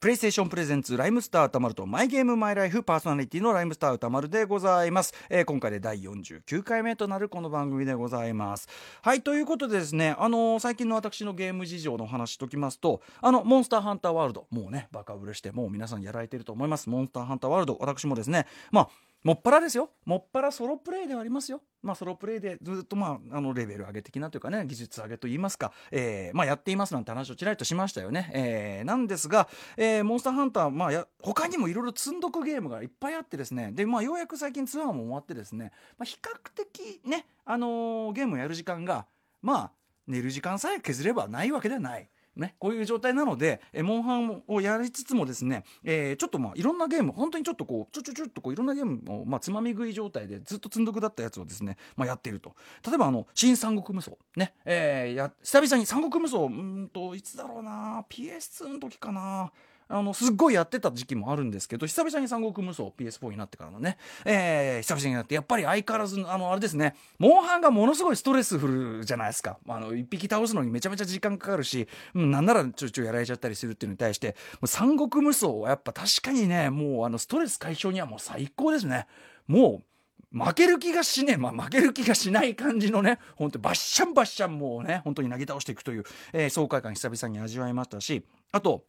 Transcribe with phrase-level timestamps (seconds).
[0.00, 8.68] プレイステーションプレゼンツライムスター歌丸とマイゲームマイライフパーソナリティのライムスター歌丸でございます、えー、今回で第49回目となるこの番組でございます。
[9.02, 16.88] はいということでですねあのー、最近の私のゲーム事情の話しときますとあのモンスターハンターワールドもうねバカ売れしてもう皆さんやられてると思います。
[16.88, 18.88] モンスターハンターワールド私もですねまあ
[19.24, 19.90] もっぱらですよ。
[20.04, 21.60] もっぱらソロプレイではありますよ。
[21.82, 33.72] まあソロプレイでずっとまああのレベル上げ的なというかね技術上げといいますか、えー、まあやっていますなんて話をちらりとしましたよね、えー、なんですが、えー、モンスターハンターまあや他にもいろいろ積んどくゲームがいっぱいあってですね。
[33.72, 39.06] でまあようやく最近ツアーも終わってですね、まあ、比較的ねあのー、ゲームをやる時間が
[39.42, 39.70] まあ
[40.06, 42.08] 寝る時間さえ削ればないわけではない。
[42.38, 52.54] ね、こういう状態なので、えモンハンをやりつつもですね、えー、ちょっとまあいろんなゲーム本当にちょっとこうちょちょちょっとこういろんなゲームを、まあ、つまみ食い状態でずっと積んどくだったやつをですね、まあ、やっていると。
[52.86, 59.52] 例えばあの「新三国無双」ね、えー、や久々に三国無双うんといつだろうな PS2 の時かな。
[59.88, 66.94] あのすっごいやってた時期もあるんですけど久々に三国無双 PS4 になってからのね、えー、久々になってやっぱり相変わらずあのあれですね。
[67.18, 69.58] モンハンがものすごいストレスフルじゃないですか。
[69.68, 74.36] あの一匹倒すのにめちゃめちゃ時間かかるし、うん、なんならちょいちょいやられちゃったりするっていうのに対して
[74.66, 79.06] 三国無双はやっぱ確かにねもうあのストレス解消にはもう最高ですね。
[79.46, 79.88] もう
[80.30, 88.84] 負ける気がしねえ、まあ、負ける気がしない感じのね、本当バッシャンバッシャンもうね、本当に投げ倒していくという、えー、爽快感久々に味わいましたし、あと、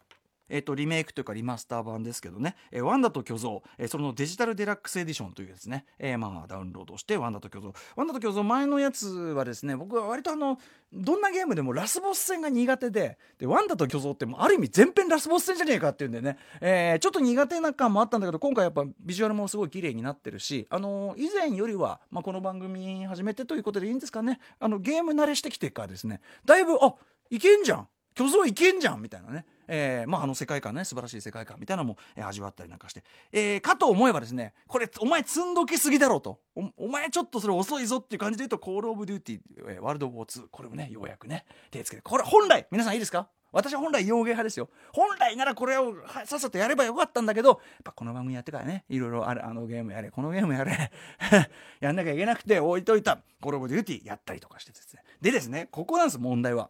[0.50, 10.60] えー、とリメイクというかリマスター版ですけどね「えー、ワンダと巨像」えー、そのデジタルデラックスエディションというですね、えー、まあダウンロードして「ワンダと巨像」ワンダと巨像前のやつはですね僕は割とあの
[10.92, 24.40] どんなゲームでもラスボス戦が苦手ででワンダと巨像ってある意味全編ラスボス戦じゃねえかっていうんでね、えー、ちょっと苦手な感もあったんだけど今回やっぱビジュアルもすごい綺麗になってるし、あのー、以前よりは、まあ、この番組始めてということでいいんですかね。
[24.60, 26.22] あのゲーム慣れしてきてからですね。
[26.46, 26.96] だいぶあ
[27.30, 27.88] いけんじゃん。
[28.16, 29.46] 巨像いけんじゃんみたいなね。
[29.70, 36.40] えー、まあ、あの世界観ね素晴らしい世界観みたいなのも、えー、味わったりなんかして、えー、かと思えばですねこれお前積んどきすぎだろうと
[36.76, 43.30] お前ちょっとそれ遅いぞっていう感じで言うと「コール・オブ・デューティー、えー、ワールド・ウォー2」これもねようやくね手つけてこれ本来皆さんいいですか？
[43.52, 44.70] 私は本来洋ゲー派ですよ。
[44.94, 50.92] 本来ならこれをさっさとやればよかったんだけど、やっぱこの番組やってからね、いろいろある、あのゲームやれ、このゲームやれ、
[51.82, 55.02] やんなきゃいけなくて置いといた、コールオブデューティーやったりとかしてですね。
[55.20, 56.70] でですね、ここなんです、問題は。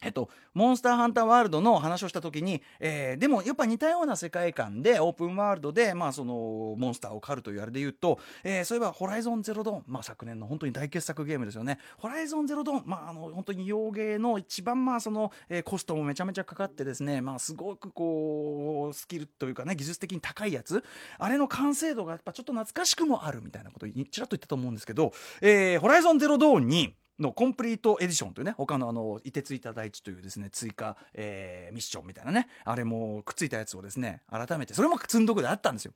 [0.00, 20.84] えっと、モンスターハンターワールドの話をした時に、えー、でもやっぱ似たような世界観でオープンワールドで、まあ、そのモンスターを狩るというあれで言うと、えー、そういえば「ホライゾンゼロドン」まあ、昨年の本当に大傑作ゲームですよね「ホライゾンゼロドン」まあ、あの本当に洋芸の一番まあその、えー、コストもめちゃめちゃかかってですね、まあ、すごくこうスキルというかね技術的に高いやつ。
[21.18, 35.92] あれの完成度がやっぱちょっと懐かしくもあるみたいなことをちらっと言ったと思うんですけど「えー、ホライゾンゼロドーン」にのコンプリートエディションというね他のあの凍てついた大地というですね追加、えー、ミッションみたいなねあれもくっついたやつをですね改めてそれも積んどくであったんですよ。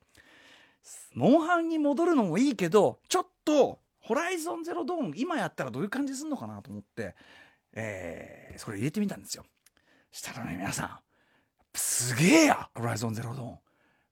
[1.13, 7.15] モンハンに戻るのもいいけどちょっとホライゾンゼロドーン今やったらどういう感じするのかなと思って、
[7.73, 9.45] えー、それ入れてみたんですよ。
[10.11, 10.99] したらね皆さん
[11.73, 13.57] すげえやホライゾンゼロドーン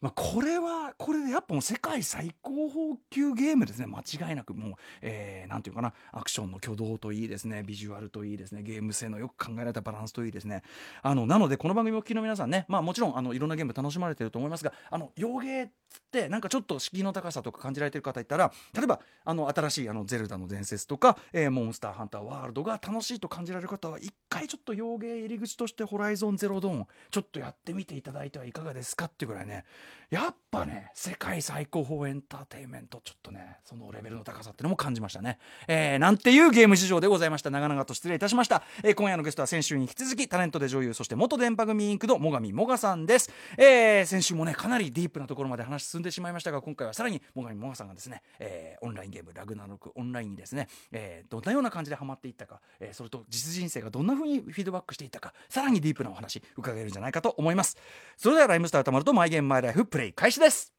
[0.02, 3.86] まあ、これはこれでやっぱもう世界最高峰級ゲームですね。
[3.86, 5.94] 間違いなくもう、えー、なんて言うかな。
[6.12, 7.62] アクションの挙動といいですね。
[7.64, 8.64] ビジュアルといいですね。
[8.64, 10.64] ゲーム性のよく考えられたバランスといいですね。
[11.04, 12.66] あのなのでこの番組を聞きの皆さんね。
[12.68, 29.66] まあもちろんあのいろんなゲーム楽しまれてると思いますがあの洋芸ってなんかちょっと敷居の高さとか感じられてる方いたら例えばあの新しいあのゼルダの伝説とか、えー、モンスターハンターワールドが楽しいと感じられる方は一回ちょっと洋芸入り口としてホライゾンゼロドーンちょっとやってみていただいてはいかがですかっていうぐらいね。
[30.10, 37.50] やっぱね世界最高峰エンターテインメントちょっとねそのレベルの高さっていうのも感じましたね、えー、なんていうゲーム事情でございました。
[37.50, 57.78] 長々と失礼いたしました、えー、今夜のゲストは先週に引き続きタレントで女優そして元電波組インクの最上もがさんです、えー、先週もねかなりディープなところまで話進んでしまいましたが今回はさらに最上もがさんがですね、えー、オンラインゲームラグナロクオンラインにですね、えー、どんなような感じでハマっていったか、えー、それと実人生がどんな風にフィードバックしていったかさらにディープなお話伺えるんじゃないかと思います。
[58.18, 60.74] それではライムスターたまるとマイゲームマイライフプレイ開始です。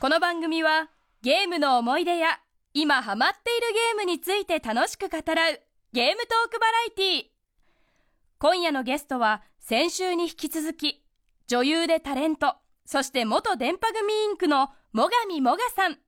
[0.00, 0.90] この番組は
[1.22, 2.38] ゲームの思い出や
[2.74, 5.60] 今ハマっているゲームについて楽しく語らう
[5.92, 7.33] ゲームトークバラエティー。
[8.38, 11.04] 今夜のゲストは先週に引き続き
[11.46, 15.98] 女優でタレントそして元電波組インクの最上もがさん。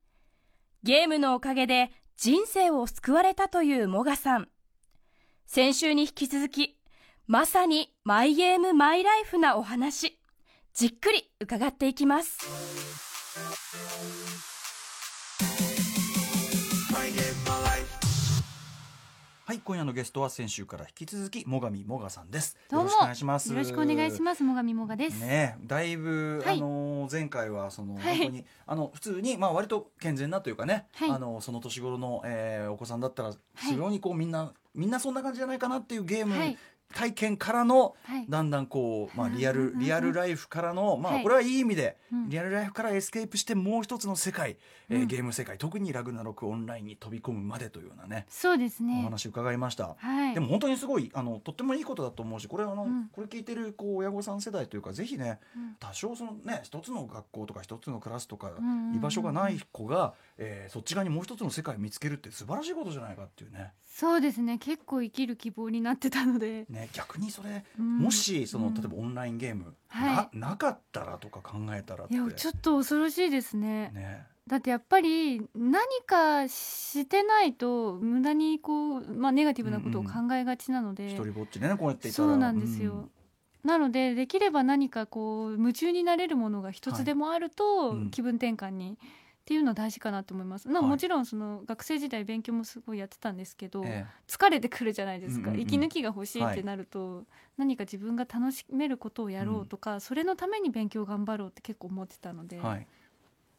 [0.82, 4.48] ゲームのおかげで人生を救われたというもがさん。
[5.46, 6.78] 先週に引き続き
[7.26, 10.18] まさにマイゲームマイライフなお話
[10.74, 12.38] じっくり伺っていきます。
[19.46, 22.56] ははい今夜のゲストは先週から引き続き最上もがさんです。
[22.68, 22.90] どうも。
[22.90, 23.48] よろしくお願いします。
[23.50, 24.42] よろしくお願いします。
[24.42, 25.20] もがみもがです。
[25.20, 26.56] ねだいぶ、はい。
[26.56, 28.18] あの前回はその、はい。
[28.18, 31.10] 本当にあの普通にまあ割と健全なというかね、はい。
[31.12, 33.34] あのその年頃の、えーお子さんだったらい。
[33.54, 36.58] 非常にこうみんな、みんなそんな感じじゃないかなっていうゲームはい
[36.94, 38.26] 体験からの、はい。
[38.28, 44.56] だんだんこう、まあ、リアルリアルライフからの、まあ、はいこれはいい意味で、うんリアルライフからエスケープしてもう一つの世界、
[44.88, 49.02] えーうんゲーム世界特にラグナロクオンラインに飛び込むまでというようなねそうですおね。
[49.02, 49.96] 話伺いました。
[49.98, 50.34] はい。
[50.34, 58.52] でも本当にすごいあのとってもいいことだと思うしこれあの、うんこれ聞いてるこう親御さん世代というかぜひねうん多少そのね一つの学校とか一つのクラスとか
[58.94, 64.58] 居場所がない子が、えーそっち側にもう一つの世界を見つけるって素晴らしいことじゃないかっていうねそうですね。
[64.58, 66.66] 結構生きる希望になってたので。
[66.68, 73.92] ね逆にそれ、うんもしそのうん例えばオンラインゲーム、はななかったらとか考えたらっていやちょっと恐ろしいですね。
[73.94, 81.06] ねだってやっぱり何かしてないと無駄にこうまあネガティブなことを考えがちなので。
[81.06, 82.92] 一人ぼっちでねこうやっていたらそうなんですよ。
[82.92, 83.10] うん
[83.64, 88.96] なのでできれば何かこう夢中になれるものが一つでもあると、はいうん気分転換に
[89.46, 90.68] っていうのは大事かなと思います。
[90.68, 90.90] まあはい。
[90.90, 95.62] もちろんその学生時代勉強もすごいやってたんですけど、え疲れてくるじゃないですか、うんうんうん。
[95.62, 97.22] 息抜きが欲しいってなると、
[97.56, 102.86] 何か自分が楽しめることをやろうとか、それのために勉強頑張ろうって結構思ってたので、えはい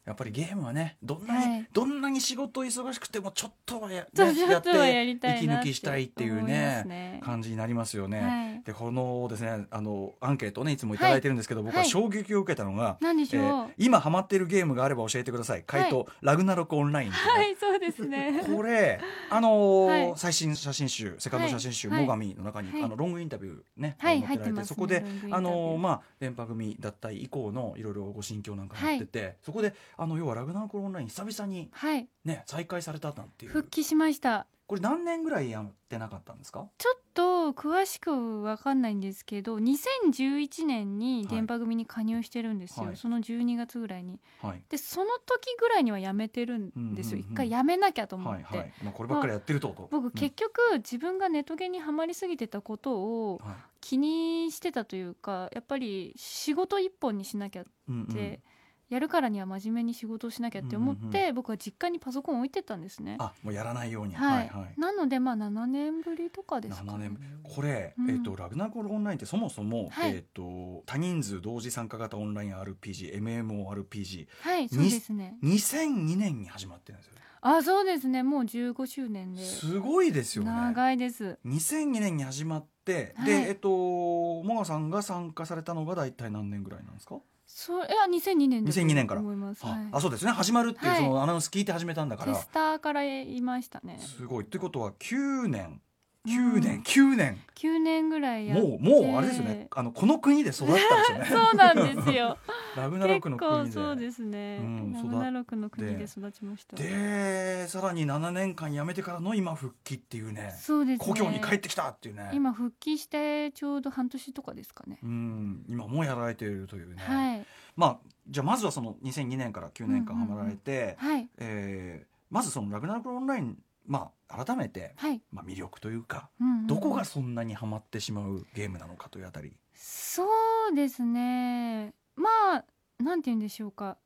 [0.08, 1.68] やっぱりゲームはねどんなに、はい。
[1.72, 7.20] どんなに仕事忙しくてもちょっとはや,、ね、やりたいな息抜きしたいっていうねね。
[7.22, 8.20] 感じになりますよね。
[8.20, 8.62] はい。
[8.64, 11.88] でこのですねあのアンケートをねいつもいただいてるんですけど、僕ははい。
[11.88, 15.62] 衝撃を受けたのが、えー今ハマっているゲームがあれば教えてください。
[15.66, 18.42] 回答、ラグナロクオンラインはいそうですね。
[18.46, 20.18] これあのーはい。
[20.18, 22.82] 最新写真集セカンド写真集「はい最上」の中に、はい。
[22.82, 32.08] あのロングインタビューね、はい載ってられてそこであのーまあ電波組脱退以降のいろいろご心境なんかやってて、そこであの要はラグナロクオンライン久々にはい。
[32.24, 33.52] ね再開されたなんていう。
[33.52, 34.46] 復帰しました。
[34.68, 36.68] これ何年ぐらいやってなかったんですか？
[36.76, 42.96] ちょっと詳しくわかんないんですけど2011年に電波組に加入してるんですよ、はい。
[42.96, 44.20] その12月ぐらいに。
[44.42, 44.62] はい。
[44.68, 47.32] でその時ぐらいにはやめてるんですよ、うんうんうん。
[47.32, 49.88] 一回やめなきゃと思って、はいはい、まあ、こればっかりやってるとと。
[49.90, 53.56] 僕結局自分がネトゲにはまりすぎてたことをはい。
[53.80, 58.06] 気にしてたというかやっぱり仕事一本にしなきゃっうんうん。
[58.06, 58.42] て、
[58.88, 63.16] やるからには真面目に仕事をしなきゃって思って、うんうん僕は実家にパソコン置いてったんですね。
[63.20, 68.10] あもうやらないように、はい、はいなのでまあ7年ぶりとかですか7ね年これ、うん。
[68.10, 70.16] えっとラグナコルオンラインってそもそも、はい。
[70.16, 75.36] えっと多人数同時参加型オンライン RPGMMORPG はいそうですね。
[75.42, 78.22] 2002年に始まってるんですよあそうですね。
[78.22, 79.44] もう15周年で。
[79.44, 80.50] すごいですよね。
[80.50, 81.38] 長いです。
[81.46, 83.26] 2002年に始まって、はい。
[83.26, 87.16] でえっともがさんが参加されたのが大体何年ぐらいなんですか、
[87.60, 89.20] そういや2002年だと2002年から。
[89.20, 89.88] 思います、あはい。
[89.90, 90.30] あそうですね。
[90.30, 90.98] 始まるっていうはい。
[90.98, 93.98] そのアナウンス聞いて始めたんだから、テスターからいましたね。
[94.00, 94.44] すごい。
[94.44, 95.64] ってことは9年。
[95.64, 95.80] うん
[96.28, 97.40] 9年、9年。
[97.54, 99.66] 9年ぐらいもうもうあれですよね。
[99.72, 101.42] あのこの国で育ったんですよね。
[101.50, 102.38] そうなんですよ。
[102.76, 103.66] ラグナロ結クの国で。
[103.66, 106.76] 構そうですね、うんラグナロクの国で育ちました。
[106.76, 111.04] でさらに7年間辞めてからの今復帰っていうねそうですね。
[111.04, 112.30] 故郷に帰ってきたっていうね。
[112.32, 117.44] 今復帰してちょうど半年とかですかね、うん今もやられているというね、はい。
[117.74, 117.98] まあ
[118.28, 121.28] じゃあまずはその2002年から9年間ハマられて、はい。
[121.38, 123.56] えーまずそのラグナロクオンライン
[123.88, 126.66] まあ改めて、はい、まあ、魅力というか、うんうんうん。
[126.68, 130.24] どこがそんなにハマってしまうゲームなのかというあたり、そ
[130.70, 131.94] うですね。
[132.14, 132.64] まあ
[133.02, 133.96] なんて言うんでしょうか。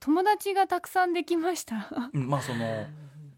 [0.00, 2.10] 友達がたくさんできました。
[2.12, 2.86] うんまあその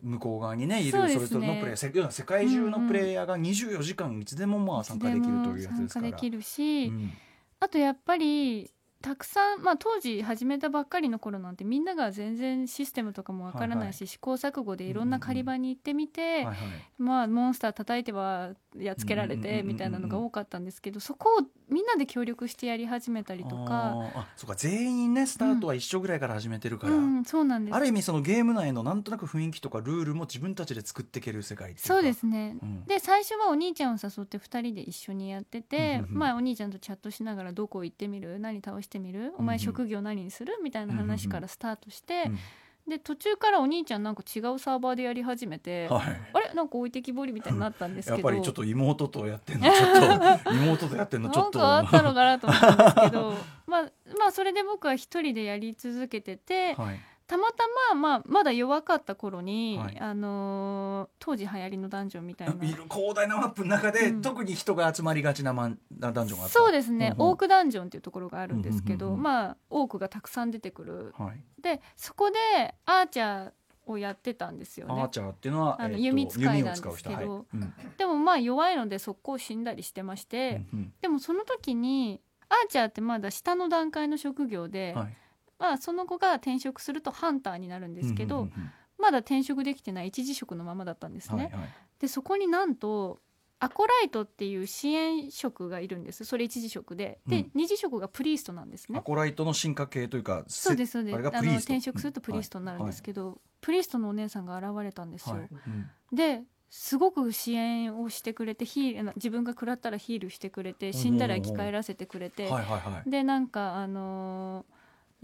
[0.03, 6.03] 向こう側にねいるそれぞれのプレイヤーせ要は世界中のプレイヤーが24時間いつでもまあ参加できるというやつですから。
[6.03, 7.13] 参加できるし、うん。
[7.61, 8.71] あとやっぱり
[9.05, 16.57] たくさん、まあ、当時始めたばっかりの頃なんてみんなが全然システムとかもわからないし、試行錯誤でいろんな狩り場に行ってみて、はいはい。
[16.97, 21.43] まあ、モンスター叩いてはやっつけられてみたいなのが多かったんですけどそこを
[21.75, 24.55] みんなで協力してやり始めたりとか、あそうか。
[24.55, 27.75] 全員ねスタートは一緒ぐらいから始めてるから、うん、そうなんです。
[27.75, 32.57] ある意味そのゲーム内のなんとなく雰囲気とかルールも自分たちで作っていける世界そうですね。
[32.63, 32.85] うん。
[32.85, 36.19] で最初はお兄ちゃんを誘って2人で一緒にやってて、うんうんうん。
[36.19, 38.39] まあ、お兄ちゃんとチャットしながらどこ行ってみる？
[38.39, 39.35] 何倒してみる？
[39.37, 39.65] お前うんうん。
[39.65, 40.55] 職業何にする？
[40.63, 42.39] みたいな話からスタートして、うん
[42.89, 46.03] で途中からお兄ちゃんなんか違うサーバーでやり始めて、はい。
[46.35, 46.55] あれ？
[46.55, 48.17] なんか置いてきぼりみたいになったんですけど。
[48.17, 51.59] やっぱりちょっと妹とやってんのちょっと 妹とやってんのちょっと。
[51.59, 53.35] なんかあったのかなと思ったんですけど。
[53.67, 53.83] まあ
[54.19, 59.99] まあそれで僕は一人でやり続けてて、はいたまたま、まあ、まだ弱かった頃に、はい。
[59.99, 62.55] あのー当時流行りのダンジョンみたいな。
[62.55, 64.23] い る広大なマップの中で、うん。
[64.23, 66.59] 特に人が集まりがちなマンなダンジョンがあった。
[66.59, 67.31] そうですね、うんうん。
[67.31, 69.23] オークダンジョンっていうところがあるんですけど、うんうんうんうん。
[69.23, 71.15] まあオークがたくさん出てくる。
[71.17, 71.43] はい。
[71.61, 73.53] でそこでアーチャー
[73.87, 76.95] をやってたんですよアーねチャーっていうのはあのえ弓使いなんですけど。
[76.95, 77.19] 使う人。
[77.19, 77.27] はい。
[77.27, 77.75] うん。
[77.97, 80.93] でもまあ弱いので速攻死んだりしてまして、うん。
[81.01, 85.17] でもその時にアーチャーってまだ下の段階の職業で、はい
[85.65, 91.45] まあ、その子が転職するとハンターになるんですけど、うんうんうんまだ転職できてない一次職のままだったんですね。
[91.45, 91.69] はいはい。
[91.99, 93.19] でそこになんと
[93.59, 96.25] アコライトっていう支援職がいるんです。
[96.25, 97.19] それ一次職で。
[97.27, 97.51] で、うん。
[97.55, 98.99] 二次職がプリーストなんですね。
[98.99, 101.15] アコライトの進化系というかそうですそうです。
[101.15, 101.73] あれがあのプリースト。
[101.73, 105.49] 転職するとプリーストになるんですけど、プリーストのお姉さんが現れたんですよ、はい。
[105.51, 106.17] うん。
[106.17, 113.11] ですごく支援をしてくれてヒール自分が食らったらヒールしてくれて死んだら生き返らせてくれて、はいはいはい。
[113.11, 114.74] でなんかあのー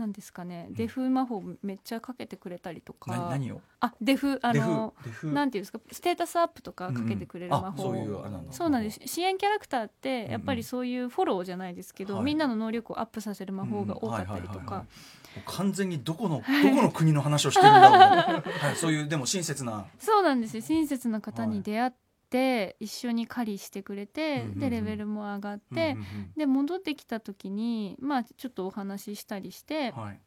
[0.01, 0.67] なんですかね。
[0.71, 3.13] デフ魔法めっちゃかけてくれたりとか。
[3.13, 3.61] な何を？
[3.81, 5.81] あデフあのなんていうんですか？
[5.93, 7.97] ステータスアップとかかけてくれる魔法、あそう
[8.31, 8.53] なんだ。
[8.53, 9.01] そうなんです。
[9.05, 14.85] 支援キャラクターってやっぱりそういうフォローじゃないですけど、はいみんなの能力をアップさせる魔法が多かったりとか。
[15.47, 19.87] 完全にどこのどこの国の話をしてるんだろう、はい、そういうでも親切な。
[20.01, 20.63] そうなんですよ。
[20.63, 21.93] 親切な方に出会っ
[22.31, 30.21] て、一緒に狩りしてくれて、うんうんうんでレベルも上がって、うんうんで戻ってきた時にまあちょっとお話ししたりして、うんはい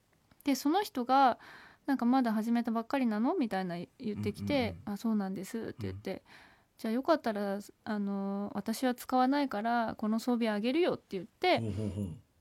[0.44, 1.40] でその人が
[1.88, 6.22] 「なんかまだ始めたばっかりなの?」みたいな言ってきて「うんあそうなんです」って言って。
[6.76, 11.62] じゃあよかったらあの私は使わないからこの装備あげるよって言って、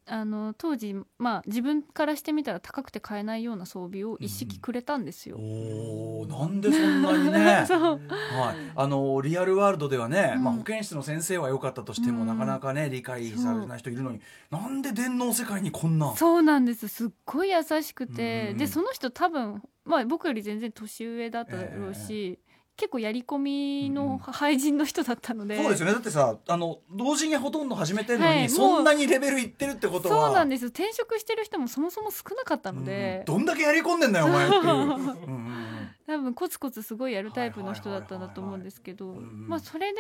[0.05, 5.37] あの当時まあ自分からしてみたら高くて買えないような装備を一式くれたんですよ。
[5.39, 7.65] おーなんでそんなにね。
[7.69, 7.81] そう。
[7.81, 10.45] はい、あのリアルワールドではね、うん。
[10.45, 12.27] まあ、保健室の先生は良かったとしても、うん。
[12.27, 16.17] なかなかね理解されない人いるのになんで電脳世界にこんな？
[16.17, 16.89] そうなんです。
[16.89, 22.39] すっごい優しくて、うんでその人多分、まあ、僕より全然年上だったろうし、
[22.77, 25.93] 結構やり込みうんの廃人の人だったので、そうですよね。
[25.93, 30.27] だってさあの同時にほとんど始めてるのに、はいそんなにレベルいってるってことは。
[30.27, 34.63] そうなんです転職してる人もそもそも少なかったので、うんどんだけやり込んでんだよお前っていう。
[34.63, 35.91] そ ううん。
[36.07, 39.99] 多分コツコツすごいやるタイプの人だったんだと思うんですけどまあそれで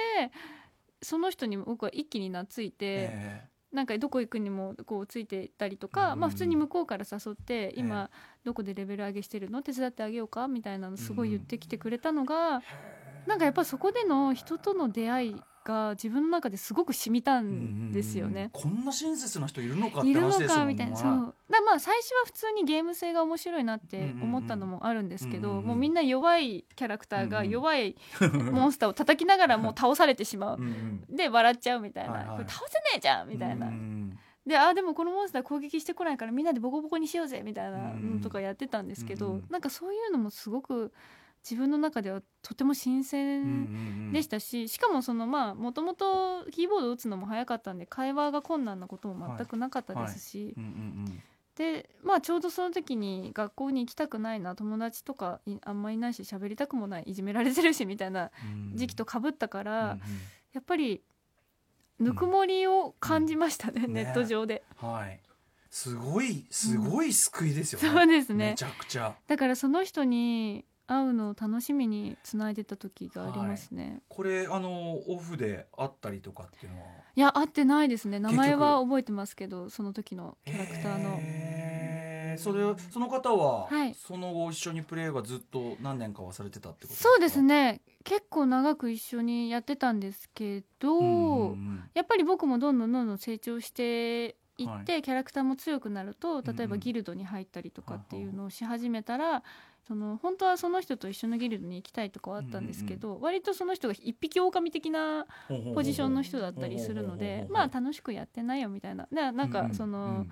[1.00, 8.10] その人に僕は一気に懐いて、えなんかどこ行くにもこうついていったりとか、うんまあ普通に向こうから誘って、え今
[8.44, 9.62] どこでレベル上げしてるの？
[9.62, 10.46] 手伝ってあげようか？
[10.46, 12.62] みたいなのすごい言ってきてくれたのが、
[13.26, 18.50] なんかやっぱそこでの人との出会いが自分の中ですごく染みたえんですよね。
[18.52, 20.96] こんな親切な人いるのかっているの話ですもんかみたいな。
[20.96, 21.34] そう。
[21.50, 27.96] だまあ最初は普通にゲーム性が面白いなって思ったのもあるんですけど、もうみんな弱いキャラクターが弱い
[28.52, 30.58] モンスターを叩きながらもう 倒されてしまう。
[31.08, 32.36] で笑っちゃうみたいな、はいはい。
[32.38, 39.44] これ倒せねえじゃんみたいな、うんであーでもこのモンスター攻撃してこないからみんなでボコボコにしようぜみたいなのとかやってたんですけど、うん。
[39.50, 40.92] なんかそういうのもすごく
[41.42, 43.44] 自分の中ではとても新うんうん鮮う
[44.10, 44.12] ん。
[44.12, 51.22] でしたし、しかもそのまあもともとキーボード打つのも早かったんで会話が困難なことも全くなかったですし、うんうん
[51.54, 58.76] でまあちょうどその時に学校に行きたくないな友達とかいあんまいないし喋りたくもないいじめられてるしみたいなうん。
[58.76, 60.00] 時期とかぶったから、うん
[60.54, 61.02] やっぱり
[61.98, 63.92] ぬくもりを感じましたね、うん。
[63.92, 64.62] ネット上で。
[64.82, 65.20] うんはい。
[65.70, 68.50] すごいすごい救いですよね、そうですね。
[68.50, 69.14] めちゃくちゃ。
[69.26, 76.86] だからその人に会うのを楽しみにつないでた時がありますね、い、これあのオフであったりとかっていうのは？
[77.14, 78.18] や会ってないですね。
[78.18, 81.20] 名前結は覚えてますけどその時のキャラクターの。
[82.38, 83.94] それその方は、はい。
[83.94, 87.82] その後一緒にプレイはずっと何年かはされてたってことそうですね。
[88.04, 91.84] 結構長く一緒にやってたんですけど、うんうんうん。
[91.92, 96.68] やっぱり僕もどんどんどんどん成長していって、はキャラクターも強くなると例えうんうん。
[96.70, 99.42] ばギルドに入ったりとかっていうのをし始めたら、
[99.86, 105.26] その本当はその人と一緒のギルドに行きたいとかはあったんですけど、割とその人が一匹狼的な
[105.74, 109.08] ポジションの人だったりするのでまあ楽しくやってないよみたいな。
[109.12, 110.26] でなんかその、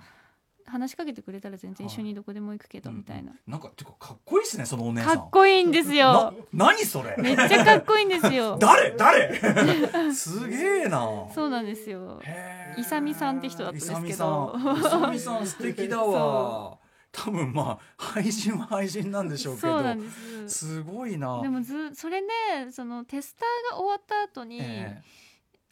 [0.65, 5.17] 話しかけてくれたら全然一緒にどこでも行くけどみたいな、なんかていうかかっこいいですねそのお姉さん。
[5.17, 6.33] かっこいいんですよ。
[6.53, 7.15] な何それ。
[7.17, 8.57] めっちゃかっこいいんですよ。
[8.61, 8.95] 誰？
[8.95, 9.33] 誰？
[10.13, 11.27] すげえな。
[11.33, 12.21] そうなんですよ。
[12.23, 12.79] へー。
[12.79, 14.05] イサミさんって人だったんですけど。
[14.07, 14.77] イサミさん。
[14.77, 16.77] イサミさん素敵だわ
[17.11, 20.49] 多分まあ廃人は廃人なんでしょうけどそうなんです。
[20.49, 21.41] すごいな。
[21.41, 22.27] でもずそれね
[22.71, 25.01] そのテスターが終わった後に、え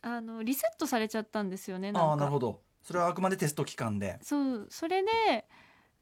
[0.02, 2.62] あのリセットされちゃったんですよねえなああなるほど。
[2.82, 4.18] それはあくまでテスト期間で。
[4.22, 4.68] そう。
[4.70, 5.10] それで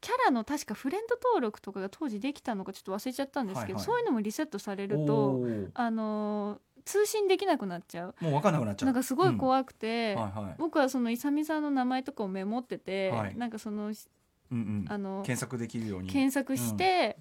[0.00, 3.84] キャラの確かフレンド登録とかが当時できたのかちょっと忘れちゃったんですけど、はいはい。
[3.84, 5.70] そういうのもリセットされるおとー。
[5.74, 8.14] あのー通信できなくなっちゃう。
[8.18, 8.88] もう分かんなくなっちゃう。
[8.88, 10.22] なんかすごい怖くて、うん。
[10.22, 10.54] はいはい。
[10.56, 13.36] 僕はそのイサミさんの名前とかをメモってて、はい。
[13.36, 13.92] なんかその
[14.50, 14.84] うんうん。
[14.88, 16.08] あの検索できるように。
[16.10, 17.18] 検索して、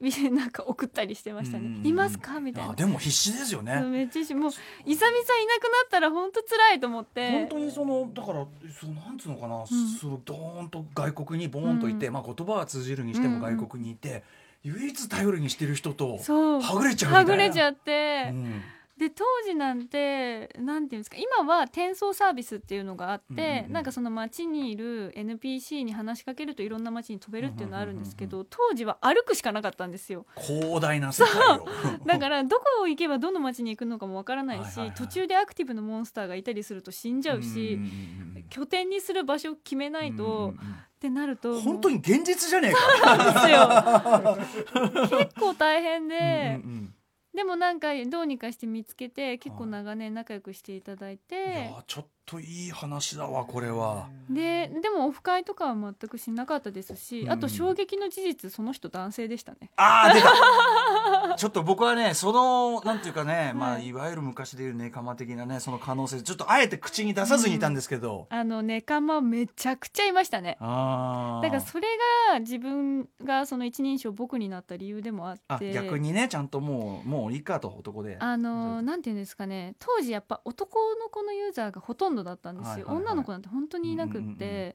[0.30, 1.86] なんか送ったりしてましたね「うんうんうん。
[1.86, 2.72] いますか?」みたいな。
[2.72, 2.74] あ。
[2.74, 3.80] でも必死ですよね。
[3.80, 7.30] めっちゃしもうイサミさんいなくなったら本当辛いと思って。
[7.30, 8.46] 本当にそのだから
[8.80, 12.12] そうなんつうのかな、そのドーンと外国にボーンといて、うん。
[12.12, 13.56] まあ、言葉は通じるにしてもうんうん。
[13.56, 14.22] 外国にいて、
[14.62, 16.60] 唯一頼りにしてる人とそう。
[16.60, 17.32] はぐれちゃうみたいな。
[17.32, 18.62] はぐれちゃって、うん
[18.98, 30.26] で当時なんてなんていうんですか今は転送サービスっていうのがあって、うんうんうんなんかその街にいる NPC に話しかけるといろんな街に飛べるっていうのがあるんですけど、当時は歩くしかなかったんですよ。
[30.40, 31.66] 広大な世界を。
[32.04, 34.96] だからどこ行けばどの街に行くのかもわからないし、はいはいはい。
[34.96, 40.54] 途中でアクティブなモンスターがいたりすると死んじゃうし、うんうんうん拠点にする場所を決めないと、うんうんうん
[40.98, 43.16] ってなると本当にに現実じゃねえか。
[43.16, 45.16] ですよ。
[45.16, 46.94] 結構大変で、うんうん
[47.38, 54.08] でもなんかどうにかして見つけて結構長年仲良くしていただいうんいてやちょっといい話だわこれは。
[54.28, 57.30] ででもオフ会とかは全くしなかったですし、うん。
[57.30, 59.70] あと衝撃の事実その人男性でしたね。
[59.76, 61.36] ああ出た。
[61.38, 63.92] ちょっと僕はねそのなんていうかね、まあい。
[63.92, 70.56] わゆる昔でいうネカマ的なねその可能性ちょっとあえて口に出さずにいたんですけど、あのネカマめちゃくちゃいましたね。
[70.60, 71.88] ああだからそれ
[72.30, 75.72] が自分がその一人称僕になった理由でもああって。
[75.72, 78.16] 逆にねちゃんともうもういいかと男で。
[78.20, 79.74] あのなんていうんですかね。
[79.78, 83.02] 当時やっぱ男の子のユーザーがほとんどだったんですよ、はいはいはい。
[83.02, 84.74] 女の子なんて本当にいなくって、うんうんうん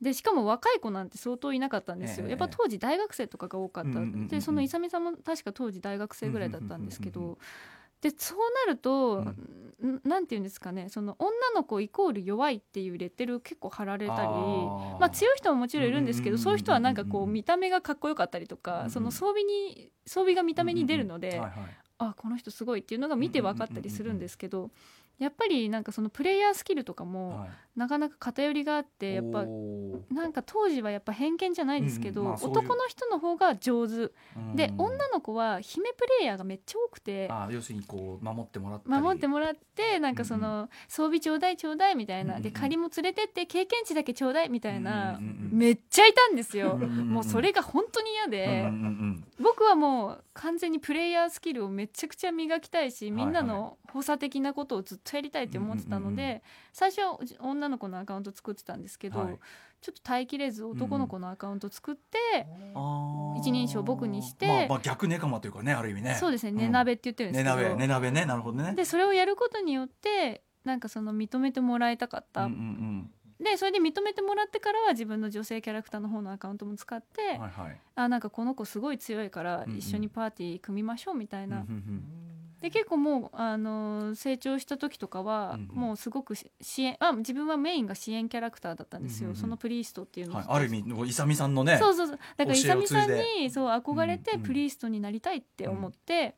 [0.00, 7.38] でしかも若い子なんて相当いなかったんですよ、ええやっぱ当時大学生とかが多かった、うんうんうんうんでその勇さんも確か当時大学生ぐらいだったんですけど、うんうんうん
[8.02, 9.24] でそうなると、
[9.80, 9.94] うん。
[9.94, 10.90] んなんていうんですかね。
[10.90, 21.52] その女の子イコール弱いっていうレッテル結構貼られたりまあ、強い人ももちろんいるんですけうんうんうんうんどそういう人はなんかこう見た目がかっこよかったりとか、うんうんその装備に装備が見た目に出るので、はいはい。
[21.98, 24.70] あこの人すごいっていうのが見て分かったりするんですけど
[25.18, 27.48] やっぱりなんかそのプレイヤースキルとかもはい。
[27.76, 33.92] なかなか偏りがあってやっぱおなんか当時はやっぱ偏見じゃないですけど、男の人の方が上手。
[33.94, 34.10] ー
[34.54, 34.80] でうん。
[34.80, 39.02] 女の子は姫プレイヤーがめっちゃ多くてあ要するにこう守ってもらったり。
[39.02, 46.76] 守ってもらってなんかその装備ちょうだいちょうだいみたいなんで仮も連れてって経験値だけちょうだいみたいなめっちゃいたんですよ。
[46.78, 59.38] もうそれが本当に嫌うんで僕はもう完全にプレイヤースキルをめちゃくちゃ磨きたいしみんなの補佐的なことをずっとやりたいって思ってたのうんうんうんで最初は女の子のアカウント作ってたんですけど、はい。
[59.80, 63.38] ちょっと耐えきれず男の子のアカウント作って、あー。
[63.38, 66.16] 一人称僕にしてまあ、まあ逆ネカマというかねある意味ね。
[66.18, 66.56] そうですねん。
[66.56, 68.74] 寝鍋って言ってるんですねけど、鍋ね鍋ねなるほどね。
[68.74, 77.80] でそれをやることによってなんかその認めてもらいたかった、うんうんでそれで認めてもらってからは自分の女性キャラクターの方のアカウントも使って、うんはいはい。
[77.94, 79.78] あなんかこの子すごい強いからうんうん。
[79.78, 82.04] 一緒にパーティー組みましょうみたいな、うんうん
[82.58, 85.76] で結構もう、あのー成長した時とかは、うんうん。
[85.76, 89.40] もうすごくし支援あ自分はメインが支援キャラクターだったんですよ、うんうんうん。
[89.42, 90.32] そのプリーストっていうの。
[90.32, 92.18] を、はい、ある意味イサミさんのねそうそうそう。
[92.38, 94.46] だから勇さんにそう憧れてうんうん。
[94.46, 96.34] プリーストになりたいって思って、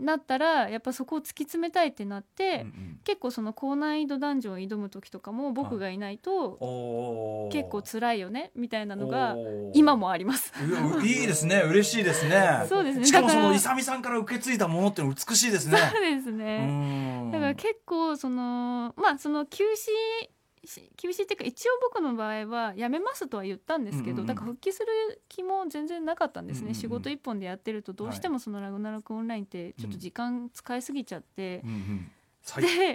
[0.00, 3.00] なったらやっぱそこを突き詰めたいってなって、うんうん。
[3.04, 9.36] 結構その高難易度ダンジョンを挑む時とかも僕がいないと結構辛いよねみたいなのが
[9.74, 10.52] 今もあります。
[10.58, 11.62] いやいいですね。
[11.66, 12.64] 嬉しいですね。
[12.68, 13.04] そうですね。
[13.06, 15.78] しかもそのイサミさんから受け継いだものって美しいですね。
[15.92, 17.30] そうですうね、ん。
[17.30, 20.30] だから結構そのまあその休止
[20.64, 24.26] し休止っていうか一応僕の場合は辞めますとは言ったんですけど、うんうんうん。
[24.26, 26.74] だから復帰する気も全然なかったんですね、うんうんうん。
[26.74, 31.62] 仕事一本でやってるとどうしてもそのラグナロクオンラインってちょっと時間使いすぎちゃって。
[31.64, 32.10] う、んうん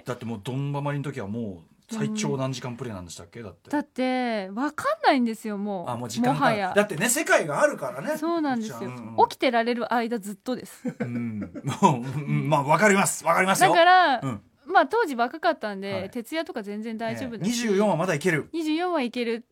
[0.04, 3.42] だってもうドンバマリの時はもう最長何時間プレイなんでしたっけ？
[3.42, 3.70] だって。
[3.70, 5.88] だって分かんないんですよもう。
[5.88, 6.72] あもう時間もはや。
[6.74, 8.18] だってね世界があるからね。
[8.18, 10.82] そうなんですよ、うん起きてられる間ずっとです。
[10.98, 11.40] うん。
[11.80, 12.48] もううん。
[12.48, 13.24] まあわかります。
[13.24, 13.70] わかりますよ。
[13.70, 16.10] だから、うんまあ当時若かったんで、はい。
[16.10, 17.74] 徹夜とか全然大丈夫だし、ええ。
[17.74, 18.48] 24はまだいける。
[18.52, 19.44] 24はいける。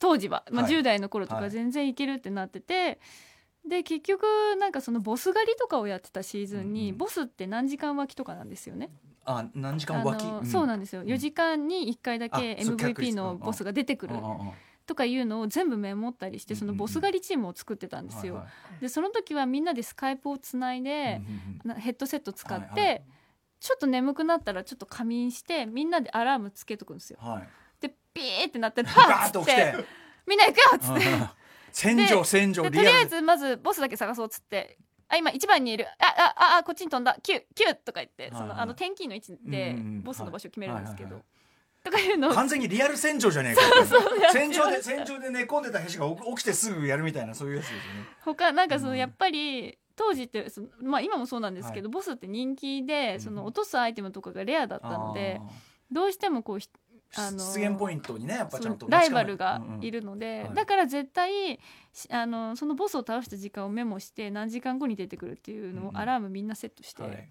[0.00, 0.72] 当時は、まあ、はい。
[0.72, 1.44] 10代の頃とはい。
[1.44, 2.98] か全然いけるってなってて、
[3.68, 4.24] で結局
[4.58, 6.98] なんかそのボス狩りとかをやってたシーズンに、うんうん。
[6.98, 8.90] ボスって何時間脇とかなんですよね。
[9.26, 11.02] あ何時間あ脇のそうなんですよ。
[11.02, 13.36] 4時間に1回だけ MVP 率の。
[13.36, 14.52] ボスが出てくるうんうんうん。
[14.86, 18.34] とかいうのを全部メモったりしてそのボス狩りチームを作ってたんですよ。
[18.34, 18.50] はいは
[18.82, 21.22] でその時はみんなでスカイプをつないで
[21.78, 23.02] ヘッドセット使って、はいはい
[23.64, 27.18] ちょっと眠くなったらちょっと仮眠してみんなでアラームつけとくんですよ。
[27.22, 27.48] うんはい。
[27.80, 29.74] でピーってなって パバーッッつって
[30.26, 31.10] みんな行くよっつって。
[31.10, 31.28] うん
[31.72, 35.88] 戦場戦場でとりあえずまずボスだけ探そうっつってあ今一番にいる。
[35.88, 37.16] ああああこっちに飛んだ。
[37.22, 38.40] 9九とか言って、はいはい。
[38.42, 41.24] そのあの天気の位置でボスの場所決めるんですけど、はい。
[41.82, 42.34] とかいうのを。
[42.34, 43.62] 完全にリアル戦場じゃねえか。
[44.32, 47.84] 戦場で戦場で寝込んでた兵士が起起きてすぐやるみたいなそういうやつですよね。
[48.20, 50.46] 他なんかそのうんやっぱり当時って
[50.82, 55.40] まあ今もそうなんですけど、ボスって人気でその落とすアイテムとかがレアだったので、
[55.90, 56.68] どうしてもこうひ
[57.16, 60.54] あの出現ポイントにねやっぱちゃんとライバルがいるるので、はい。
[60.54, 61.60] だから絶対
[61.92, 65.96] しあのそのボスを倒した時間をメモして何時間後に出てくるっていうのうんうん。
[65.96, 67.28] をアラームみんなセットして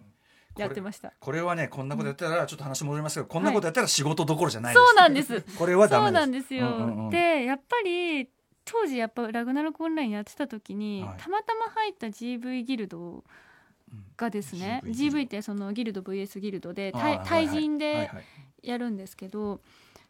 [0.58, 5.42] やってました、これはねこんなことやったらちょっと話戻りますけどこんなことやったら仕事どころじゃないそうなんです。
[5.58, 6.14] これはダメです。
[6.14, 7.10] そうなんですよ、うんうんうん。
[7.10, 8.30] でやっぱり
[8.66, 11.22] 当時やっぱラグナロクオンラインやってた時に、はい。
[11.22, 13.24] たまたま入った GV ギルド
[14.18, 15.18] がですね、GV ギルド。
[15.18, 18.10] GV ってそのギルド VS ギルドで対対人ではい
[18.64, 19.60] やるんですけど、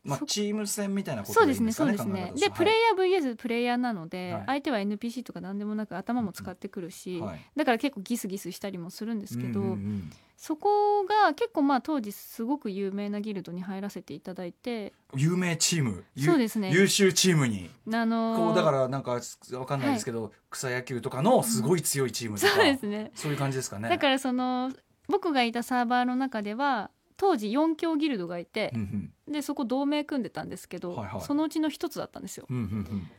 [0.03, 2.33] まあそチーム戦みたいなことそうですねそうですね。
[2.55, 2.75] プレイ
[3.15, 4.43] ヤー VS プレイヤーなので、はい。
[4.47, 7.41] 相手は NPC とか何でもなく頭も使ってくるし、はい。
[7.55, 10.11] だから結構ギスギスしたりもするんですけど、うんうんうん
[10.45, 14.91] そこが結構まあ当時すごく有名なギルドに入らせていただいて。
[15.15, 16.03] 有名チーム？
[16.15, 16.69] ゆそうですね。
[16.73, 17.69] 優秀チームに？
[17.93, 19.21] あのーこうだからなんか
[19.53, 23.11] わかんないですけど、草野球とかのすごい強いチームとか、そうですね。
[23.15, 23.87] そういう感じですかね。
[23.87, 24.69] だからその
[25.07, 29.13] 僕がいたサーバーの中では当時4強ギルドがいてう、ん。
[29.29, 31.21] でそこ同盟組んでたんですけど、はいはい。
[31.21, 32.47] そのうちの一つだったんですよ。
[32.49, 33.11] うんうんうん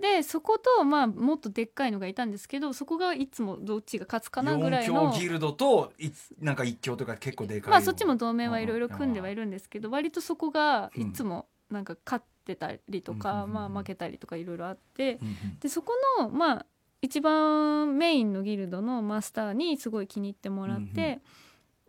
[0.00, 6.10] でそことまあもっとでっかいのがいたんですけどそこがいつもどっちが勝つかなぐらい四の強ギルドとい
[6.40, 13.52] なんか一強とか結構でかいまあそっちも同盟はいろいろ組んではいるんですけど割とそこがうんいつもなんか勝ってたりとか、うん。
[13.52, 15.28] まあ負けたりとかいろいろあってうん。
[15.28, 15.58] うん。
[15.60, 16.66] でそこのまあ
[17.02, 21.20] 一番メインのギルドのマスターにすごい気に入ってもらっうんうて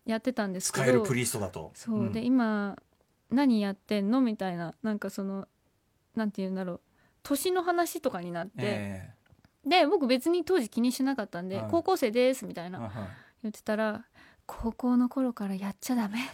[0.06, 1.72] やってたんですけど、使えるプリストだと。
[1.74, 2.12] そう、ん。
[2.12, 2.78] で今
[3.30, 4.22] 何やってんの？
[4.22, 5.48] みたいななんかその
[6.16, 6.82] なんて言うんだろう
[7.24, 9.14] 年の話とかになって、え
[9.66, 11.68] で僕別に当時気にしなかったんで、はい。
[11.70, 12.92] 高校生ですみたいな
[13.44, 14.06] 言ってたら
[14.46, 16.20] 高校の頃からやっちゃダメ。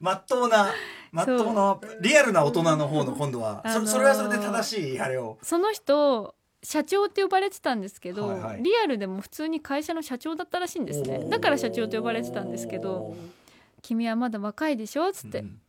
[0.00, 0.72] まっとうな
[1.10, 5.38] まっとうなリアルな大人の方の今度は、あのーそそれはそれで正しいあれを。
[5.42, 8.62] その人社長って呼ばれてたんですけど、はいはい。
[8.62, 13.14] リアルでも普通に会社の社長だったらしいんですねだから社長と呼ばれてたんですけど
[13.82, 15.60] 「君はまだ若いでしょ」っつって、うん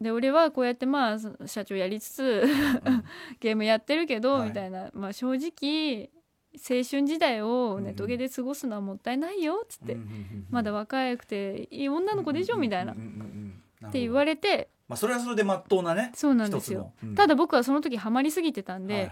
[0.00, 2.44] で俺はこうやってまあ社長やりつつ
[3.40, 4.48] ゲームやってるけど、はい。
[4.48, 6.10] みたいな、まあ、正直
[6.54, 9.96] 青春時代をネトゲで過ごすのはもったいないよっつって、
[10.50, 14.70] まだ若くていい女の子でしょみたいな、って言われて。
[14.88, 17.14] まあそれはそれでまっとうなねそうなんですよ、うん。
[17.14, 19.10] ただ僕はその時ハマりすぎてたんで、はいはい。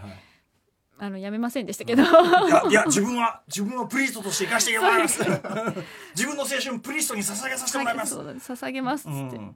[0.99, 2.05] あのやめませんでしたけど、い
[2.49, 5.19] や いや自分は自分はプリストとして生かしてもらいます。
[6.15, 8.17] 自分の青春プリストに捧げさせてもらいます。
[8.17, 9.45] 捧げますっつって、うん。
[9.45, 9.55] はい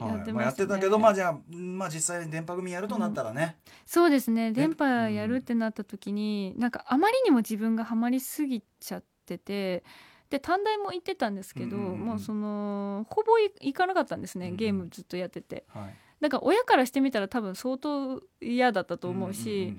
[0.00, 3.56] やってまあ、やってたけどまあじゃあ、まあ、実際に電波組やるとなったらね、
[3.86, 4.52] そうですね。
[4.52, 9.82] 電波やるってなった時に、なんかあまりにも自分がハマりすぎちゃってて
[10.30, 14.46] で短大も行ってたんですけど、うんうんうんもうそのほぼい行かなかったんですね。
[14.46, 14.56] うんうん。
[14.56, 15.64] ゲームずっとやってて。
[15.68, 19.78] はい、だから親からしてみたら多分相当嫌だったと思うし、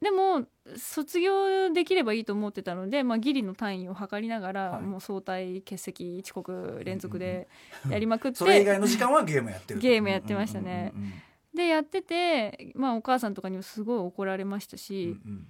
[0.00, 4.82] でも卒業できればいいと思ってたので、まあ、ギリの単位を測りながら、はい。
[4.82, 7.48] もう早退欠席遅刻連続で
[7.90, 9.82] やりまくって、それ以外の時間はゲームやってると。
[9.82, 10.92] ゲームやってましたね。
[10.94, 11.12] うんうん
[11.54, 15.46] でやってて、まあ、お母さんとかにもすごい怒られましたうんし、うん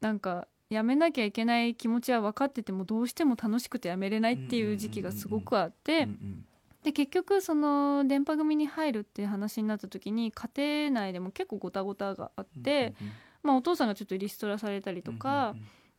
[0.00, 6.44] なんかやめなきゃいけない気持ちは分かっててもどうしても楽しくてやめれないっていう時期がすごくあって、うんうん
[6.82, 15.54] で結局その電波組に入るっていう話になった時に家庭内でも結構ごたごたがあって、うんうんまあ、お父さんがちょっとリストラされたりとか、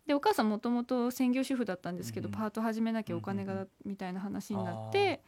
[0.08, 5.21] でお母さんもともと専業主婦だったんですけど、うんパート始めなきゃお金がうんみたいな話になって、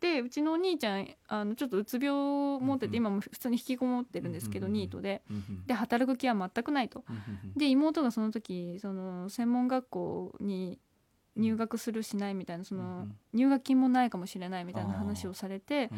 [0.00, 5.22] でうちのお兄ちゃんあのちょっとうつ病を持ってて、うん今も普通に引きこもってるんですけど、うんニートで。
[5.66, 7.04] で働く気は全くないと。
[7.56, 10.78] で妹がその時その専門学校に
[11.36, 15.90] 入学するしないみたいなそのうん入学金もないかもしれないみたいな話をされて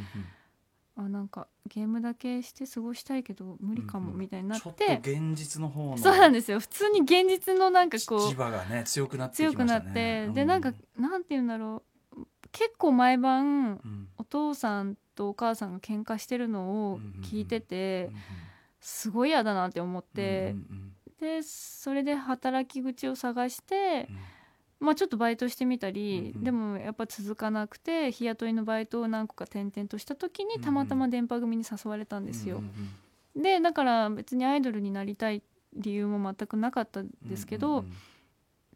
[0.96, 4.20] あなんかゲームだけして過ごしたいけど無理かもうんうん。
[4.20, 6.58] みたいになっちょっとて、現実の方のそうなんですよ。
[6.58, 10.34] 普通に現実のなんかこう磁場がね強くなってき強くなって、うん。
[10.34, 11.82] でなんかなんて言うんだろ
[12.16, 12.20] う。
[12.50, 14.08] 結構毎晩うん。
[14.16, 18.16] お父さんとお母さんが喧嘩してるのを聞いてて、うん
[18.78, 24.06] すごい嫌だなって思って、うんうんでそれで働き口を探して、
[24.78, 26.44] まあ、ちょっとバイトしてみたり、うんうん。
[26.44, 30.58] でもやっぱ続かなくて日雇いのバイトを何個か転々とした時うんうん。
[30.58, 32.58] にたまたま電波組に誘われたんですよ。
[32.58, 32.64] うん。
[32.64, 32.72] うん
[33.42, 35.42] でだから別にアイドルになりたい
[35.74, 37.92] 理由も全くなかったんうんですけど、うん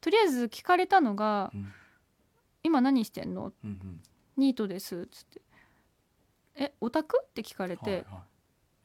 [0.02, 1.72] とりあえず聞かれたのがうん
[2.62, 4.00] 「今何してんの?」うんうん。
[4.36, 5.42] ニートです」っつって
[6.56, 7.90] 「えオタク?」って聞かれて。
[7.90, 8.04] はいはい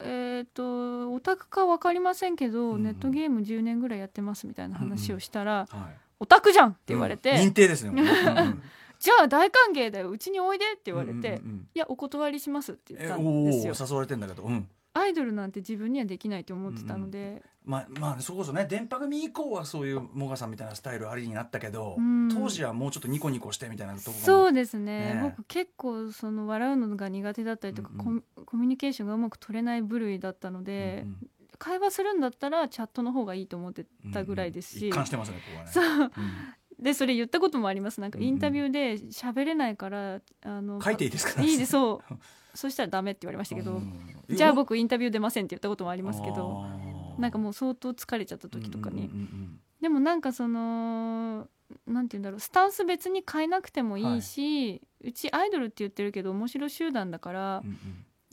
[0.00, 2.82] えっ、とオタクか分かりませんけど、うんうん。
[2.82, 7.36] ネットゲーム10年ぐらいやってます」みたいな話をしたら「はいオタクじゃん!」って言われて「うん。
[7.38, 7.90] 認定ですね。
[7.90, 8.62] もううんうん
[8.98, 11.68] じゃあ大歓迎だようちにおいで」って言われて「うんうんうん。
[11.74, 13.74] いやお断りします」って言えったんですよ。
[13.78, 14.42] 誘われてんだけど。
[14.42, 14.68] うん。
[14.94, 18.64] アイドルなんて自分にはできないと思ってたので、まあまあそれこそね。
[18.64, 22.30] 電波組以降はそういうモガさんみたいなスタイルありになったけど、うん。
[22.32, 25.14] 当時はもうちょっとニコニコしてみたいなとこそうですね。
[25.14, 28.04] ね僕結構その笑うのが苦手だったりとか、うんうん。
[28.04, 35.70] コミコミュニケーションがうまく取れない部類だったので、うんうん会話するんだったらチャットの方がいいと思ってたぐらいですし、一貫してますねここはね。
[35.72, 35.84] そう。
[35.84, 36.10] うん。
[36.78, 38.00] でそれ言ったこともあります。
[38.00, 41.72] なんかインタビューで喋れないから、あの書いていいですかいいです。
[41.72, 42.14] そう。
[42.54, 43.80] そしたらダメって言われましたけど、
[44.28, 46.64] じゃあ僕インタビュー出ませんって言ったこともありますけど
[47.18, 49.10] なんかもう相当疲れちゃった時とかに、
[49.80, 51.48] でもなんかその
[51.86, 57.62] なんて言うんだろうスタンス別に変えなくてもいいし、うちアイドルって言ってるけど面白集団だから、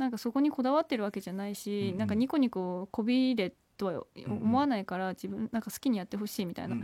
[0.04, 1.98] なんかそこにこだわってるわけじゃないし、うんうん。
[1.98, 6.78] なんかニコニコこびれとは思わないから、自分なんか好きにやってほしいみたいな、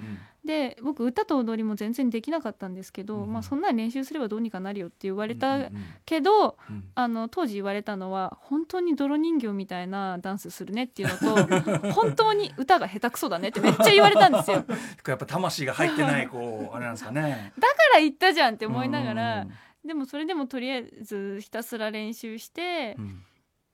[0.43, 3.34] で僕歌と踊りも全然できなかったんですけど、うんうん。
[3.34, 5.69] まあそんなに練習すればどうにかなるよって言われた
[6.05, 6.58] けど、
[6.95, 14.63] あの当時言われたのは本当に泥人形みたいなダンスするねっていうのと 本当に歌が下手くそだねってめっちゃ言われたんですよ。
[14.65, 17.53] だかやっぱ魂が入ってないこうあれなんですかね。
[17.93, 19.51] ら言ったじゃんって思いながら、うん
[19.85, 23.23] でもそれでもとりあえずひたすら練習して、うん。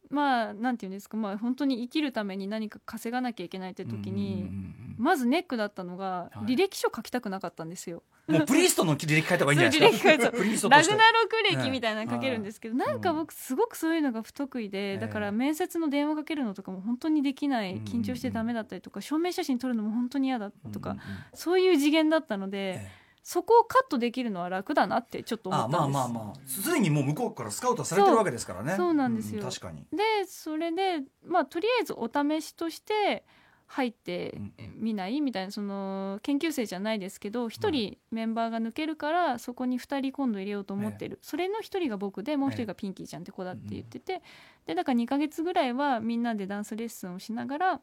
[0.10, 4.50] まあなんていうんですかまあ本当に生きるために何か稼がなきゃいけないって時に、
[4.98, 6.54] まずネックだったのが、はい。
[6.54, 7.98] 履歴書書きたくなかったんですよ。
[7.98, 13.18] うんもうプリーストの履歴書いた方がいいんじゃないですかラグナロク歴みたいなの書けるんですけど、なんかうん。
[13.18, 17.84] 僕すごくそういうのが不得意で、ええだから面接の電話かけるのとかも本当にできないうん。
[17.84, 20.98] 緊張してダメだったりとか証明写真撮るのも本当に嫌だとか、
[21.36, 25.98] そういう次元だったので、ええそこをカットできるのは楽だなってちょっと思あったんです。
[25.98, 26.48] まあまあまあ。
[26.48, 28.76] すでにもう向こうからスカウトされてるわけですからね。
[28.78, 29.42] そうなんですよ。
[29.42, 29.88] 確かに。
[29.92, 33.26] でそれでまあとりあえずお試しとして
[33.66, 44.22] 入ってうんみないみたいなその研究生じゃないですけど1人メンバーが抜けるからそこに2人今度入れようと思ってる、それの1人が僕でもう1人がピンキーちゃんって子だって言ってて、
[44.68, 47.82] でだから2ヶ月ぐらいはみんなでダンスレッスンをしながら。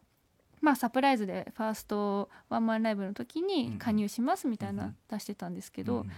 [0.63, 6.11] まあ、サプライズでファーストワンマンライブの時に加入しますみたいなん出してたんですけど、うん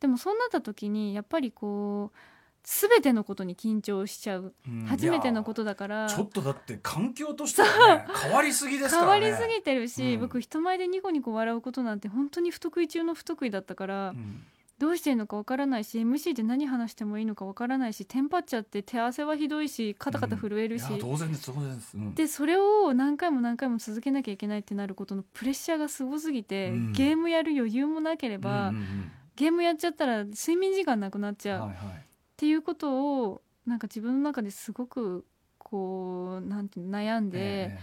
[0.00, 2.18] でもそうなった時にやっぱりこう
[2.62, 4.52] 全てのことに緊張しちゃう。
[4.68, 4.84] うん。
[4.84, 6.08] 初めてのことだから。
[6.08, 9.20] ちょっとだって環境としてはね 変わりすぎですからね。
[9.20, 10.20] 変わりすぎてるし、うん。
[10.20, 14.44] 僕人前でニコニコ笑うことなんて本当に不得意中の不得意だったから、うん
[14.84, 21.96] どうしていいのかわからないし MC で何話してもいいのかわからないしテンパっちゃって手汗はひどいしカタカタ震えるし、いや当然です当然です。
[21.96, 22.14] うん。
[22.14, 26.92] でそれを何回も何回も続けなきゃいけないってなることのプレッシャーがすごすぎて、うん。
[26.92, 32.06] ゲームやる余裕もなければ、うんうんゲームやっちゃったら睡眠時間なくなっちゃう、っうんはいはい。
[32.36, 35.24] ていうことをなんか自分の中ですごく
[35.58, 37.38] こうなんて悩んで。
[37.40, 37.78] え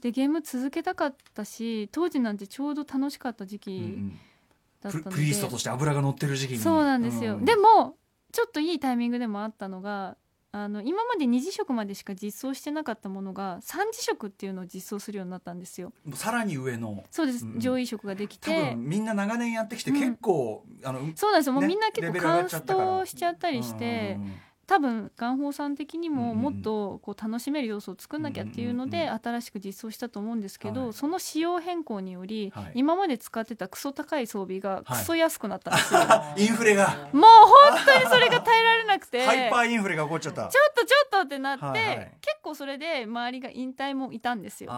[0.00, 3.98] でゲーム続けたかったし当時なんてちょうど楽しかった時期
[4.82, 6.58] ププリーストとして油が乗ってる時期に。
[6.58, 7.44] そうなんですよ、うん。
[7.44, 7.96] でも
[8.32, 10.16] ちょっといいタイミングでもあったのが
[10.52, 15.92] あの今まで二次職までしか実装してなかったものが三次職っていうのを実装するようになったんですよ。
[16.14, 17.04] さらに上の。
[17.10, 17.60] そうです、うん。
[17.60, 20.00] 上位職ができ多て分みんな長年やってきてうん。
[20.00, 21.52] 結構、あのそうなんですよ。
[21.52, 24.36] もうねみんな結構カンストしちゃったりして、うんうんうん
[24.66, 30.92] 多分元宝さん的にももっとこう楽しめる要素を作んなきゃっていうので新しく実装したと思うんですけど、はい。
[30.92, 32.72] その仕様変更により、はい。
[32.74, 34.98] 今まで使ってたクソ高い装備がはい。
[34.98, 36.00] クソ安くなったんですよ、
[36.36, 37.08] インフレが。
[37.12, 37.22] もう
[37.72, 39.24] 本当にそれが耐えられなくて。
[39.24, 40.48] ハイパーインフレが起こっちゃった。
[40.48, 42.12] ちょっとちょっとってなって、はいはい。
[42.20, 44.70] 結構それで周りが引退もいたんですよ。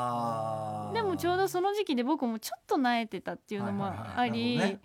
[0.92, 4.78] でもちょうどその時期で僕もちょっと慣れてたっていうのもはいはいはいあり、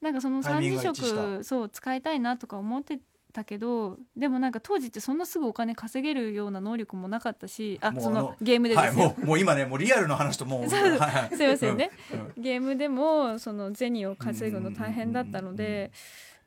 [0.00, 2.98] なんかその三次タイミングが一致した職そう使いたいなとか思って
[3.36, 11.36] たけどでもなんか当時ってそんなすぐお金稼げるような能力もなかったしあそのゲームでですよ、はい、もうもう今ねもうリアルの話ともう そうはいはい。
[11.36, 12.20] すいませんね、うん。
[12.20, 12.42] うん。
[12.42, 15.92] ゲームでもその銭を稼ぐの大変だったので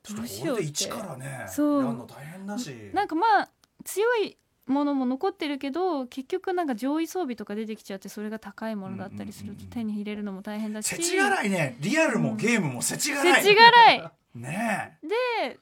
[0.10, 0.66] どうしようって。
[0.66, 1.46] 一からね。
[1.48, 1.84] そう。
[1.84, 3.50] やるの大変だしなんかまあ
[3.84, 10.88] 強いものも残ってるけど結局なんか上位装備とか出てきちゃってそれが高いものだったりすると手に入れるのも大変だし。
[10.96, 11.78] 世知辛いね。
[11.80, 14.12] リアルもゲームも世知辛い、世知辛い。
[14.36, 15.60] ねで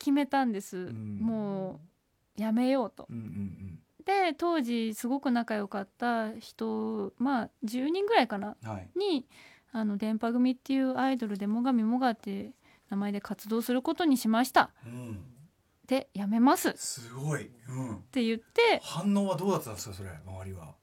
[0.00, 1.18] 決めたんです、ん。
[1.20, 1.80] も
[2.36, 3.06] うやめようと。
[3.10, 3.78] え、うんうん。
[4.04, 8.56] で当時すごく仲良かった人まあ10人ぐらいかな。
[8.62, 8.88] うんはい。
[8.98, 9.26] に
[9.72, 12.50] あの電波組っていうアイドルでもがみもがって
[12.88, 14.70] 名前で活動することにしました。
[14.84, 15.20] うん。
[15.86, 16.70] でやめます。
[16.70, 18.80] っすごい、うん、て言って。
[18.82, 20.74] 反応はどうだったんですかそれ周りは。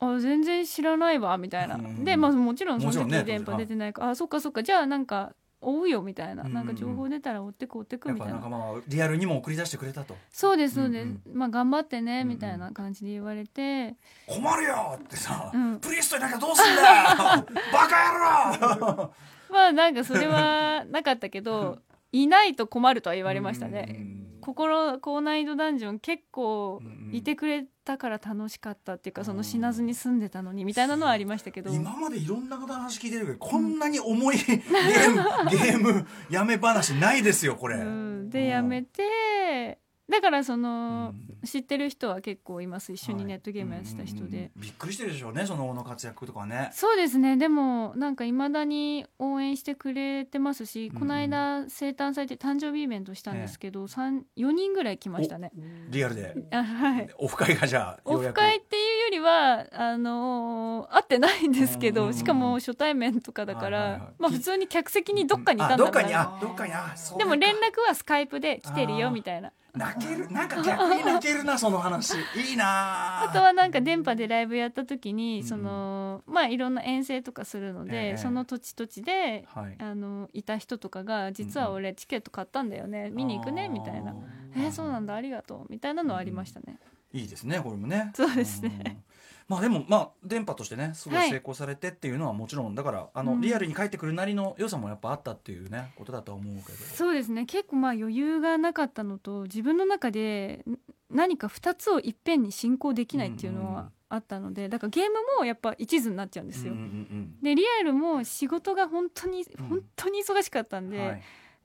[0.00, 4.62] あ全然知らないわみたいな、うんでまあもちろんその時電波出てないから、あそっかそっか。
[4.62, 5.34] じゃあなんか
[5.64, 8.34] 追うよみたいな、うんなんか情報出たら追ってく追ってくみたいな。
[8.34, 10.16] なんかまあリアルにも送り出してくれたと。
[10.30, 13.96] そうですそうです、うんまあ頑張ってねうんみたいな感じで言われて、
[14.26, 15.78] 困るよってさ、うん。
[15.80, 16.86] プリーストいなきゃどうすんだよ。
[17.72, 19.14] バカ野郎。
[19.50, 21.78] まあなんかそれは なかったけど
[22.12, 27.16] いないと困るとは言われましたね、うん心高難易度ダンジョン結構うん。
[27.16, 31.70] いてくれたから楽しかったっていうかその死なずに済んでたのにみたいなのはありましたけど。
[31.70, 39.78] 今までいろんな方の話聞いてるけどこんなに重い ゲームゲームやめ話ないですよこれ、うん、でやめて
[40.10, 41.46] だからその、うん。
[41.46, 42.92] 知ってる人は結構います。
[42.92, 44.60] 一緒にネットゲームやってた人で、うんうんうん。
[44.62, 46.70] びっくりしてるでしょうねその後の活躍とかね。
[46.72, 47.36] そうですね。
[47.36, 51.00] でもなんかいまだに応援してくれてますし、うんうん。
[51.00, 55.52] この間生誕祭で誕生日イベントしたんですけど、三4人ぐらい来ましたね。
[55.88, 56.34] リアルで。
[56.52, 57.08] あはい。
[57.18, 62.12] オフ会がじゃあオフ会っていうよりはあのー会ってないんですけうんうんうん。
[62.12, 64.10] どしかも初対面とかだから、はいはいはい。
[64.18, 72.14] まあ普通に客席にどっかにいたんだろうなあどっかにあどっかにあでも連絡はスカイプで来てるよみたいな泣ける なんか逆に泣けるなその話。
[72.36, 73.22] いいな。
[73.24, 78.16] あとはなんか電波でライブやった時に、うんそのまあいろんな遠征とかするので、ええ。
[78.16, 79.76] その土地土地ではい。
[79.78, 84.12] あのいた人とかが実は俺チケット買ったんだよね、見に行くねみたいな。
[84.12, 84.14] あ
[84.56, 86.78] 「えーそうなんだありがとう」みたいなのはありましたね。
[87.12, 88.10] いいですねこれもね。
[88.14, 88.68] そうですね。
[88.68, 89.04] ん
[89.48, 91.30] まあでもまあ電波としてねすごいはい。
[91.30, 93.40] 成功されてっていうのはもちろんだからあの、うん。
[93.40, 96.78] リアルに帰ってくるなりの良さもやっぱあったっていうねことだとは思うけど。
[96.94, 97.44] そうですね。
[97.44, 100.76] 結構まあ余裕がなかったのと自分の中でん
[101.10, 106.72] 何か2つをいっぺんに進行できないっていうのはあったのでだからゲームもやっぱ一途になっちゃうんですよ。
[106.72, 111.22] うんうんでリアルも仕事が本当にうん本当に忙しかったんで、うんはい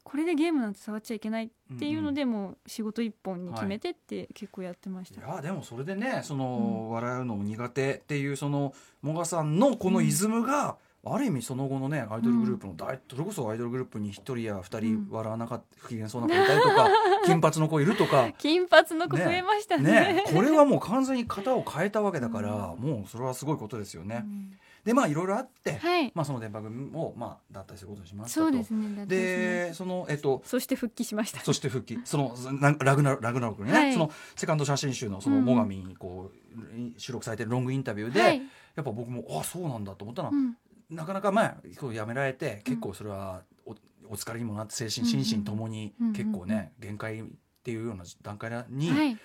[0.10, 5.22] これでゲームなんて触っちゃいけないっていうので、もう仕事一本に決めてって結構やってました。
[5.22, 5.36] い。
[5.36, 16.90] やでもそれでねその、笑うの苦手っていうそのもがさんのこのイズムが、ある意味その後のねアイドルグループの大、それこそアイドルグループに一人や二人笑わなかった不機嫌そうな子いたりとか
[17.28, 18.32] 金髪の子いるとか。
[18.40, 19.92] 金髪の子増えましたね。
[19.92, 24.24] ねこれはもう完全に型を変えたわけだから、もうそれはすごいことですよね。
[24.26, 28.46] うんでまあいろいろあって、はい、まあその電波組をまあ脱退することにしましたと。
[28.48, 28.88] そうですね。
[28.88, 31.42] ですねでそのえっとそして復帰しました。
[31.42, 32.00] そして復帰。
[32.06, 33.94] そのなラグナラグナロクにね、はい。
[33.94, 35.46] そのセカンド写真集のそのうん。
[35.46, 40.58] 最上にこう収録されてるロングインタビューで、はい、やっぱ僕もあそうなんだと思ったのは、うん。
[40.90, 43.76] なかなかまあこうやめられて結構それはお
[44.10, 47.24] お疲れにもなって精神うんうん心身ともにうんうん結構ね限界っ
[47.64, 49.18] ていうような段階にはい、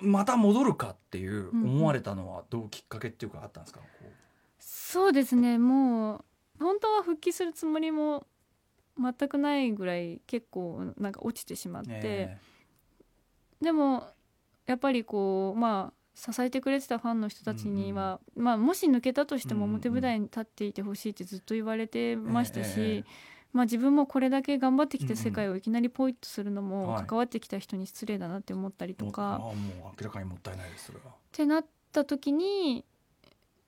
[0.00, 1.70] また戻るかっていううんうん。
[1.76, 3.86] 思われたのはどうきっかけっていうかあったんですか、こ
[4.88, 5.58] そうですね。
[5.58, 6.24] も
[6.60, 8.24] う本当は復帰するつもりも
[8.96, 12.40] 全くないぐらい結構なんか落ちてしまっうて、ね
[13.60, 14.06] でも
[14.66, 23.04] やっぱりこうまあ支えてくれてたファンの人たちには、まあ、もし抜けたとしてもうんうん表舞台に立っていてほしいってずっと言われてましたし、ええええ
[23.52, 27.06] まあ、自分もこれだけ頑張ってきうんうんて世界をいきなりポイッとするのもはい。
[27.06, 29.54] 関わってきた人に失礼だなって思ったりとか、もうああもう
[30.00, 31.10] 明らかにもったいないですそれは。
[31.10, 32.84] ってなった時に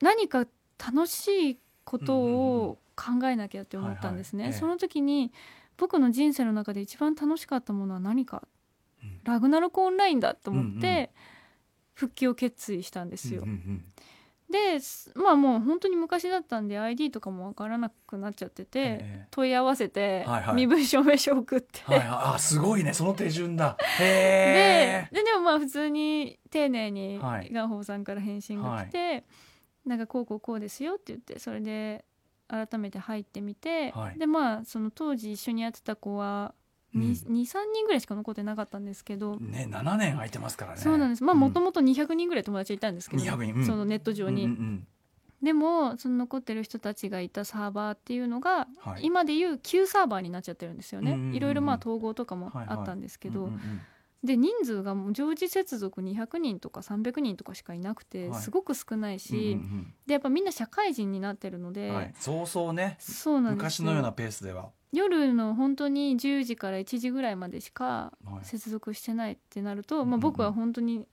[0.01, 0.47] 何か
[0.79, 4.53] 楽しいことを考えなきゃって思ったんですね。
[4.53, 5.33] その時に
[5.77, 8.43] 僕の人生の中で一番楽しかったものは何か、
[9.03, 9.21] うん。
[9.25, 11.11] ラグナロクオンラインだと思って、
[11.95, 13.45] 復帰を決意したんですよ。
[14.51, 19.27] ですまあもう本当に昔だったんで ID とかも分からなくなっちゃってて、ええ。
[19.31, 20.55] 問い合わせてはいはい。
[20.57, 22.95] 身分証明書送って、はいはい、あすごいね。
[22.95, 23.77] その手順だ。
[24.01, 25.15] へえ。
[25.15, 27.51] でででもまあ普通に丁寧にはい。
[27.53, 29.25] ガンホーさんから返信が来て、
[29.89, 32.05] なんかこうこうこうですよって言ってそれで
[32.49, 34.19] 改めて入ってみて、はい。
[34.19, 36.55] でまあその当時一緒にやってた子は
[36.95, 37.03] うん。
[37.03, 37.15] 23、
[37.73, 40.81] 人ぐらいしか残ってなかったんですけど、ね7年空いてますからね。
[40.81, 41.25] そうなんです。
[41.25, 41.41] まあうん。
[41.41, 43.67] もともと200人ぐらい友達いたんですけど、200人うん。
[43.67, 44.45] そのネット上に。
[44.45, 44.87] うんうん
[45.41, 49.05] でもその残ってる人たちがいたサーバーっていうのが、はい。
[49.05, 53.81] 今でいう旧サーバーになっちゃってるんですよね、いろいろまあ統合とかもはいはいあったんですけど、うんうんうん
[54.25, 58.41] で人数がもう常時接続200人とか300人とかしかいなくてはい。
[58.41, 62.97] すごく少ないし、うんでやっぱみんな社会人になってるので、うんはい、そうそうね。
[62.99, 63.85] そうなんですよ。
[63.85, 68.45] 昔のようなペースでは、夜の本当に10時から1時ぐらいまでしかはい。
[68.45, 71.07] 接続してないってなると、うんうんまあ、僕は本当に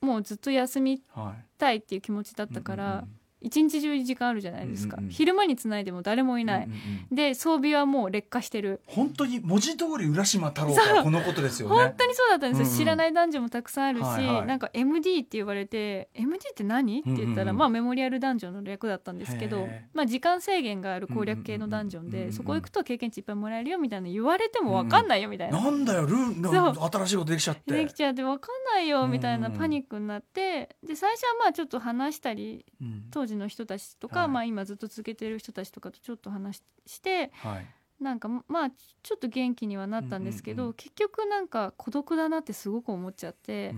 [0.00, 3.04] もうずっと休みはい、たいっていう気持ちだったから、
[3.42, 5.12] 一日中時間あるじゃないですか、うんうんうん。
[5.12, 6.78] 昼間につないでも誰もいない、うんうん
[7.10, 7.16] うん。
[7.16, 8.80] で装備はもう劣化してる。
[8.86, 11.74] 本当に文字通り浦島太郎からこのことですよね。
[11.74, 12.78] 本当にそうだったんですよ、うんうん。
[12.78, 14.46] 知らない男女もたくさんあるし、はいはい。
[14.46, 17.00] なんか MD って言われて MD って何？
[17.00, 22.32] って言ったら、うんうんうんまあメモリアルダンジョンの略だったんですけどまあ、時間制限がある攻略系のダンジョンで、うんうんうんうん。
[22.32, 24.08] そこ行くと経験値いっぱいもらえるよみたいな。
[24.08, 25.08] 言われても分かん。
[25.08, 25.60] ないよみたいな。
[25.60, 26.52] なんだよルーそう。
[26.52, 27.72] な新しいことできちゃって。
[27.74, 29.58] できちゃって分かんないよみたいなうんうん。
[29.58, 33.04] パニックになってで最初はまあちょっと話したりうん。
[33.10, 34.28] 当時の人たちとか、はい。
[34.28, 37.66] まあ、今ずっと続けてる人たちとかとちょっと話ししてはい。
[38.00, 40.74] なんかまあちょっと元気にはなったんですけど、うんうんうん。
[40.74, 43.74] 結局なんか孤独だなってすごく思っちゃって、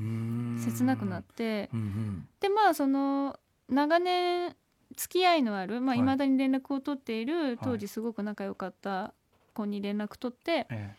[0.58, 1.68] 切なくなって。
[1.74, 2.28] うんうん。
[2.40, 3.38] でまあその
[3.68, 4.56] 長年
[4.96, 5.98] 付き合いのあるまあ、はい。
[5.98, 9.12] 未だに連絡を取っている当時すごく仲良かった
[9.52, 10.94] 子に連絡取って、え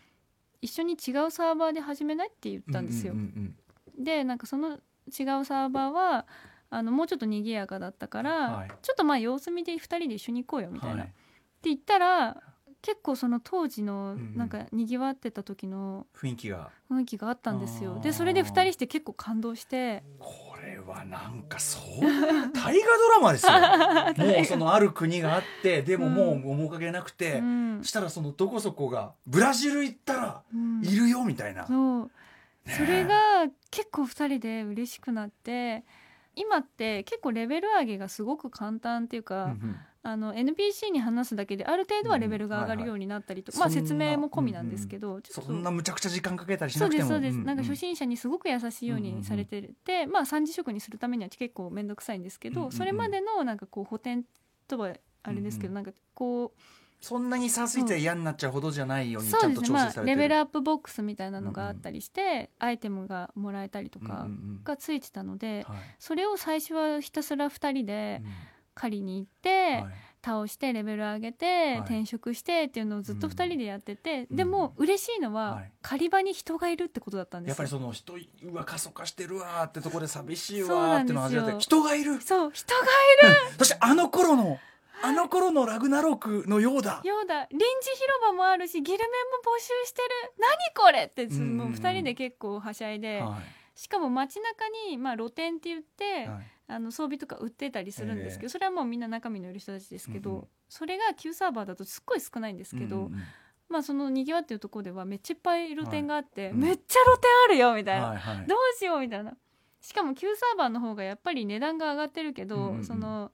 [0.62, 3.14] 一緒に違うサーバーで始めないって言っえたんですよ。
[3.14, 3.56] うん
[3.97, 4.03] うん。
[4.03, 4.74] でなんかその
[5.08, 6.26] 違うサーバーは
[6.76, 8.71] あのもうちょっと賑やかだったから、はい。
[8.82, 11.07] ちょっとまあ様子見で2人で一緒に行こうよみたいな、はい。
[11.07, 11.11] っ
[11.61, 12.38] て言ったら
[12.82, 14.38] 結構その当時のうんうん。
[14.38, 16.69] なんかにぎわってた時の雰囲気が。
[16.91, 17.99] 雰囲気があったんですよ。
[17.99, 20.03] でそれで2人して結構感動して。
[20.19, 21.82] これはなんかそう
[22.53, 23.53] 大河ドラマですよ。
[24.36, 27.82] もうそのある国があってでももう面影なくて、うん。
[27.84, 30.82] したらそのどこそこがブラジル行ったらうん。
[30.84, 32.11] いるよみたいな、そう。
[32.65, 35.84] ねそれが結構2人で嬉しくなって
[36.36, 39.76] 今って結構レベル上げがすごく簡単っていうか、うんうん。
[40.08, 43.74] あの NPC に話すだけである程度はレベルが上がるようになったりとか、まあうん。
[43.74, 47.10] はいはい説明も込みなんですけど、ちょっとそんなむちゃくちゃ時間かけたりしそうなくても。
[47.10, 47.10] です。
[47.16, 52.72] そうです、んなんか初心者にすごく優しいようにされてて、まあ三次職にするためには結構面倒くさいんですけど、うんうんうん。
[52.74, 54.22] それまでのなんかこう補填
[54.68, 55.74] とはあれですけど、うん。
[55.74, 56.62] なんかこう
[57.06, 65.84] そんなに差ついて嫌になっちゃうほどじゃないようにちゃんとそうですね、まあ、調整されてる、レベルアップボックスみたいなのがあったりして、アイテムがもらえたりとかうんうんがついてたので、うんはい。
[65.99, 68.32] それを最初はひたすら2人でうん。
[68.74, 69.93] 狩りに行って、はい。
[70.26, 71.78] 倒してレベル上げて、はい。
[71.82, 73.34] 転職してっていうのをずっとうん。
[73.34, 74.36] 2人でやってて、うん。
[74.36, 75.72] でも嬉しいのは、はい。
[75.84, 77.51] 狩り場に人がいるってことだったんですよ。
[77.51, 82.20] やっぱりその人うわ過疎化してるわーってところで寂しいわーってのを始めて人がいる。
[82.20, 82.82] そう人が
[83.60, 84.58] そしてあの頃の
[85.06, 87.01] あの頃のラグナロクのようだ。
[87.03, 87.47] ようだ。
[87.51, 89.08] 臨時広場もあるしギルメンも
[89.43, 90.08] 募集してる。
[90.39, 93.39] 何これってもう2人で結構はしゃいで、は
[93.76, 96.51] しかも街中にまあ露店って言って、いはい。
[96.68, 100.47] あの装備とか売ってたりするんですけど、えそれはもうみんな中身のいる人たちですけど、うんうん。
[100.68, 103.24] それが旧サーバーだとすっごい少ないんですけど、うんうん
[103.68, 108.47] まあそのにぎわってるところではめっちゃいっぱい露店があって、うんめっちゃ露店あるよみたいな、はいはい。
[108.47, 109.34] どうしようみたいな。
[109.82, 112.84] しかも旧サーバーの方がやっぱり値段が上がってるけど、うんうんうん。
[112.84, 113.32] その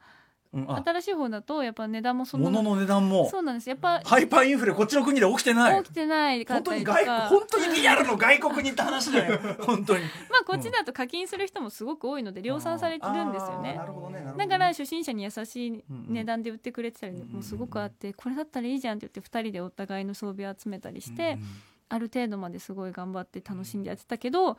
[0.53, 0.81] うんあ。
[0.85, 3.29] 新しい方だとやっぱ値段もそんな物の値段も。
[3.29, 3.69] そうなんです。
[3.69, 5.83] やっぱハイパーインフレこっちの国で起きてない。
[5.83, 7.19] 起きてないか本当にったりとか。
[7.21, 9.39] 外本当にリアルの外国に行った話だよ。
[9.61, 10.03] 本当に。
[10.03, 10.09] ま
[10.41, 13.71] あこっちだと課金する人もすごく多いので量産されてるんですよね。
[13.71, 14.45] あーなるほどねなるほどね。
[14.45, 21.47] だから初心者に優しい値段で売ってくれてたりもすごくあってこれだったらいいじゃんって言って2人でお互いの装備を集めたりしてうんうん
[21.91, 24.57] ある程度まですごい頑張って楽しんでやってたけどはい。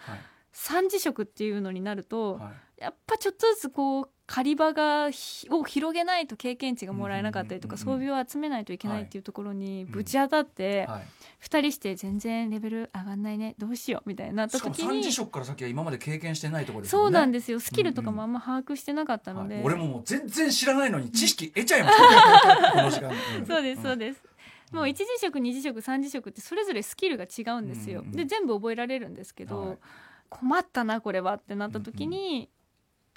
[0.55, 2.83] 三次職っていうのになるとはい。
[2.83, 11.03] やっぱちょっとずつこう狩り場がひを広げないと経験値がもらえなかったりとか装備を集めないといけないっていうところにぶち当たってはい。
[11.43, 17.59] 2人して全然レベル上がんないねどうしようみたいになったしかも時に三次職から先は今まで経験してないところですそうなんでですよ。
[17.59, 23.11] スキルとかもあんま把握してなかったので、俺ももう全然知らないのに知識得ちゃいました、
[23.45, 24.23] そうですそうす、です、
[24.71, 29.79] もう一次職二次職三次職ってそれぞれスキルが違うんですよ、で全部覚えられるんですけど、はい。
[30.29, 32.49] 困ったなこれはってなった時に、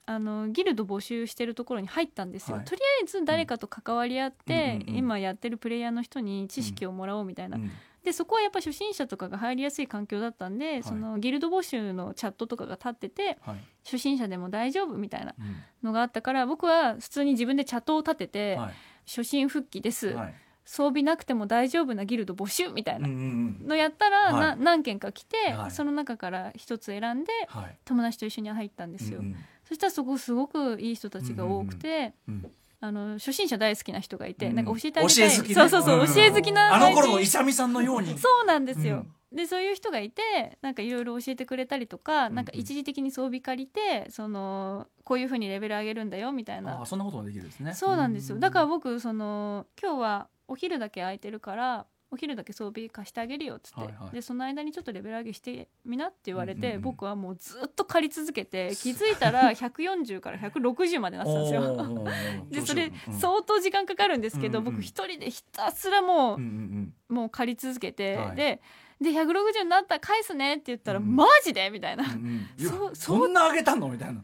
[0.07, 2.65] あのギルド募集してるところに入ったんですよ、はい。
[2.65, 4.97] とりあえず誰かと関わり合って、うんうんうん。
[4.97, 7.71] 今やってるプレイヤーの人に知識をもらおうみたいな、うん
[8.05, 10.83] でそこはやっぱ初心者とかが入りやすい環境だったんで、い。
[10.83, 13.57] そのギルド募集のチャットとかが立っててはい。
[13.83, 15.55] 初心者でも大丈夫みたいなうん。
[15.81, 18.73] のがあったから僕は普通に自分でチャットを立てて、はい。
[19.07, 20.35] 初心復帰です、はい。
[20.65, 23.67] 装備なくても大丈夫なギルド募集みたいうんなうんうん。
[23.69, 24.33] のやったら、はい。
[24.33, 25.71] な何件か来て、はい。
[25.71, 27.77] その中から一つ選んではい。
[27.85, 29.35] 友達と一緒に入ったんですよ、うん
[29.67, 32.51] そしたらそこすごくいい人たちが多くて、うん
[32.81, 35.29] あの初心者大好きな人がいて、うんなんか教えてあげたい、ね。
[35.55, 38.15] そうそうそう、ん教え好きなあの頃の勇さんのように。
[38.19, 46.81] そうなんですよ、でそういう人がいてなんかいろいろ教えてくれたりとか、うんなんか一時的に装備借りてそのこういうふうにレベル上げるんだよみたいあな。
[46.81, 47.73] あそんなこともできるんですね。
[47.73, 48.37] そうなんですよ。
[48.37, 54.15] だから僕その今日はお昼だけ空いてるからお昼だけ装備貸してあげるよっつって、はいはい。
[54.15, 56.81] でその間にちょっとレベル上げしてみなって言われて、うんうんうん。
[56.83, 62.05] 僕はもうずっと借り続けて気づいたら140から160までなってたんですよ。
[62.49, 63.13] でそれうん。
[63.13, 68.35] 相当時間かかるんですけど、うんうん僕一人でひたすらもう、うんうんもう借り続けて、はい。
[68.35, 68.61] で
[69.01, 71.69] で160になったら返すねって言ったら、うんマジで？
[71.69, 72.67] みたいな、うんうん。
[72.67, 73.89] そうそんなあげたの？
[73.89, 74.23] みたいな。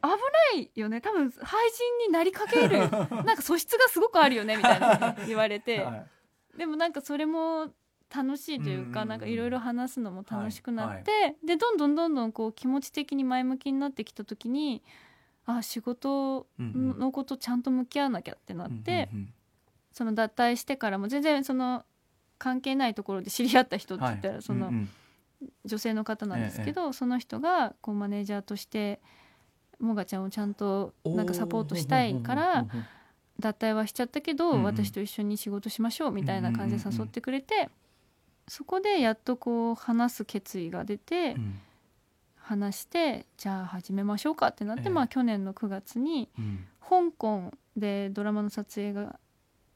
[0.00, 1.00] ないよね。
[1.00, 2.78] 多分廃人になりかける。
[2.88, 6.06] なんか素質がすごくあるよねみたいな言われて、 はい
[6.58, 7.68] でもなんかそれも
[8.14, 14.82] 楽しいというか、うんなんかいろいろ話すのも楽しくなって、でどんどんどんどんこう気持ち的に前向きになってきた時に
[15.46, 19.32] あ仕事のことちゃんと向き合わなきゃってなって、うんうん
[19.90, 21.84] その脱退してからも全然その
[22.38, 24.42] 関係ないところで知り合った人って言ったら、はい。
[24.42, 24.88] そのうんうん。
[25.64, 29.00] 女性の方なんですけど、その人がこうマネージャーとして
[29.80, 32.66] もがちゃんをちゃんとなんかサポートしたいから
[33.40, 34.62] 脱退はしちゃったけど、うんうん。
[34.64, 37.70] 私と一緒に仕事しましょうみたいな感じで誘ってくれて、
[38.48, 41.60] そこでやっとこう話す決意が出て、うん。
[42.36, 44.90] 話してじゃあ始めましょうかってなって、ええ。
[44.90, 46.64] まあ去年の9月にうん。
[46.80, 49.18] 香港でドラマの撮影が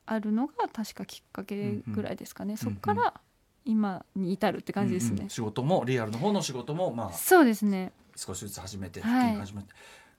[0.07, 3.15] あるのが確かきっかけぐらいですかね、んそっから
[3.65, 7.93] 今に至るって感じですね、うんうん仕事もリアルの方の仕事もまあそうですね。
[8.17, 9.37] 少しずつ始めて、はい。
[9.37, 9.69] 始めて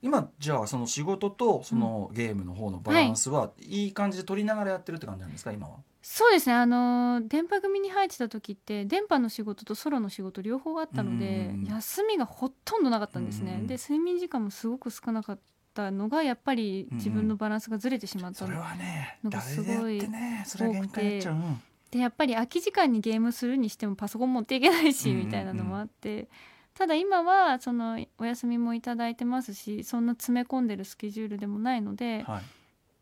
[0.04, 5.52] 今じゃあその仕事とそのゲームの方のバランスはいい感じで取りながらやってるって感じなんですか？
[5.54, 5.78] 今は。
[6.02, 6.56] そうですね。
[6.56, 15.40] あの電波組に入ってた時って電波の仕事とソロの仕事両方あったので、うん休みがほとんどなかったんですね、うんで睡眠時間もすごく少なかっ
[15.74, 21.36] たのがやっぱり自分のバランスがずれてしまったのそれはねなんか誰でやってねそれは限界やっちゃう。
[21.36, 21.62] うん。
[21.92, 25.26] でやっぱり空き時間にゲームするにしてもパソコン持っていけないし、うんうんうん。
[25.28, 26.28] みたいなのもあって
[26.74, 32.42] ただ今はそのお休みもいただいてますしそんな詰め込んでるスケジュールでもないので、はい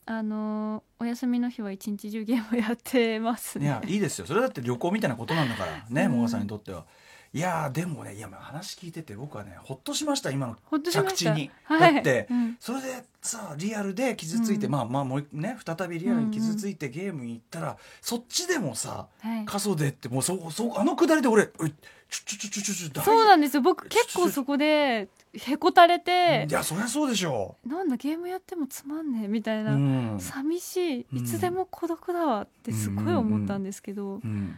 [0.06, 3.66] あのお休みの日は一日中ゲームやってますね。
[3.66, 6.86] いやいいですよそれだって旅行みたいなことなんだからねうんもがさんにとっては。
[7.34, 11.50] いやーでもねいやまあ話聞いてて僕はねほっとしました今の着地に。
[11.64, 11.94] はい。
[11.94, 12.58] だってうん。
[12.60, 14.72] それでさリアルで傷ついて、うん。
[14.74, 19.46] まあまあもうね再びリアルに傷ついてゲームに行ったら、そっちでもさはい。
[19.46, 23.62] 過疎でってもうそそうあのくだりで俺「おいちょちょちょちょちょちょ大丈夫そうなんですよ。
[23.62, 30.18] 僕結構そこでへこたれていやそりゃそうでしょなんだゲームやってもつまんねえみたいう、な、うん。
[30.20, 31.06] 寂しい。
[31.14, 34.58] うんいつでも孤独だわってすごい思ったんですけど、うん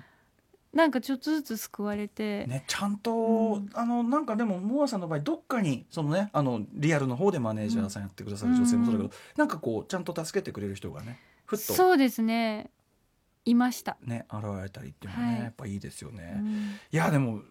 [0.73, 3.69] なんかちょっとずつ救われて、ね、ちゃんと、うん。
[3.73, 11.73] あのなんかでもモアさんの場合どっかにそのねあのリアルの方でマネージャーさんやってくださる女性もそうだけど、うんなんかこうちゃんと助けてくれる人がねふっと。
[11.73, 12.71] そうですね。
[13.45, 15.43] いました、ね現れたりっていうのはね、はい。
[15.43, 16.33] やっぱいいですよね。
[16.37, 16.47] うん。
[16.91, 17.41] いやでも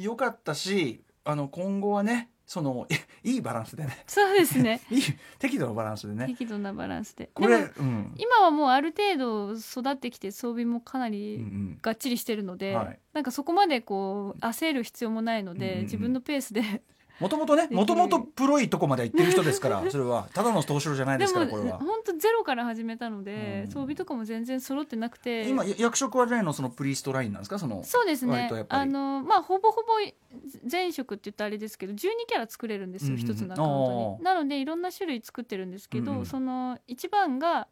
[0.00, 2.94] 良かったしあの今後はねそのい
[3.34, 4.02] いいバランスでね。
[4.06, 4.80] そうですね。
[4.90, 5.02] いい
[5.38, 6.24] 適度なバランスでね。
[6.26, 7.28] 適度なバランスで。
[7.34, 8.14] これうん。
[8.16, 11.78] 今はもうある程度育ってきて装備もかなうんうりん。
[11.82, 12.98] がっちりしてるので、はい。
[13.12, 15.84] なんかそこまでこう焦る必要もないので、うんうんうん。
[15.84, 16.62] 自分のペースで
[17.20, 21.78] もともとねもともとプロいとこまで行ってる人ですから それはただの投資じゃないでですもからこれは。
[21.78, 23.70] 本当ゼロから始めたので、うん。
[23.72, 25.48] 装備とかも全然揃ってなくて。
[25.48, 27.58] 今や役職は例のそのプリーストラインなんですか？
[27.58, 28.50] そのそうですね。
[28.68, 29.88] あのまあほぼほぼ
[30.64, 31.96] 全職って言ったらあれですけど12
[32.26, 34.24] キャラ作れるんですよ一、つのアカウントに。
[34.24, 37.68] なのでいろんな種類作ってるんですけど、その一番が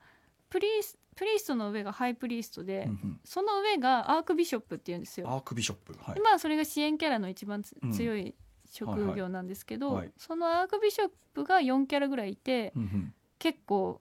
[0.51, 3.21] プリースプリーストの上がハイプリーストで、うんうん。
[3.25, 5.29] その上がアークビショップっていうんですよ。
[5.31, 6.15] アークビショップはい。
[6.15, 7.93] でまあそれが支援キャラの一番つうん。
[7.93, 8.35] 強い
[8.77, 10.13] 職業なんですけど、はいはい。
[10.19, 13.15] そのアークビショップが4キャラぐらいいてうんうん。
[13.39, 14.01] 結構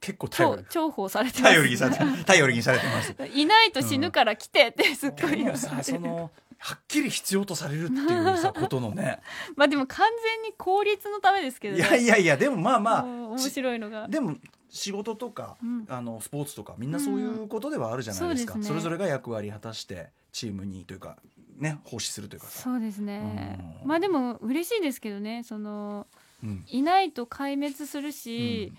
[0.00, 1.54] 結構頼重宝されてます。
[1.54, 3.14] 頼りにされて頼りにされてます。
[3.34, 5.82] いないと死ぬから来てってすっごい言われて。
[5.82, 9.20] そのはっきり必要とされるっていうさことのね。
[9.56, 11.82] まあでも完全に効率のためですけどね。
[11.82, 14.08] いやいやいやでもまあまもう面あ白いのが。
[14.08, 14.36] でも
[14.70, 15.86] 仕事とか、うん。
[15.88, 18.62] あのスポーツとかみんなそういうことではあるじゃないですか、うん。
[18.62, 18.74] そすね。
[18.74, 21.18] それぞれが役割果たしてチームにというか
[21.58, 23.58] ね奉仕するというかさ、そうですね。
[23.82, 23.88] うん。
[23.88, 26.06] まあでも嬉しいですけどねその
[26.42, 26.64] うん。
[26.68, 28.72] いないと壊滅するし、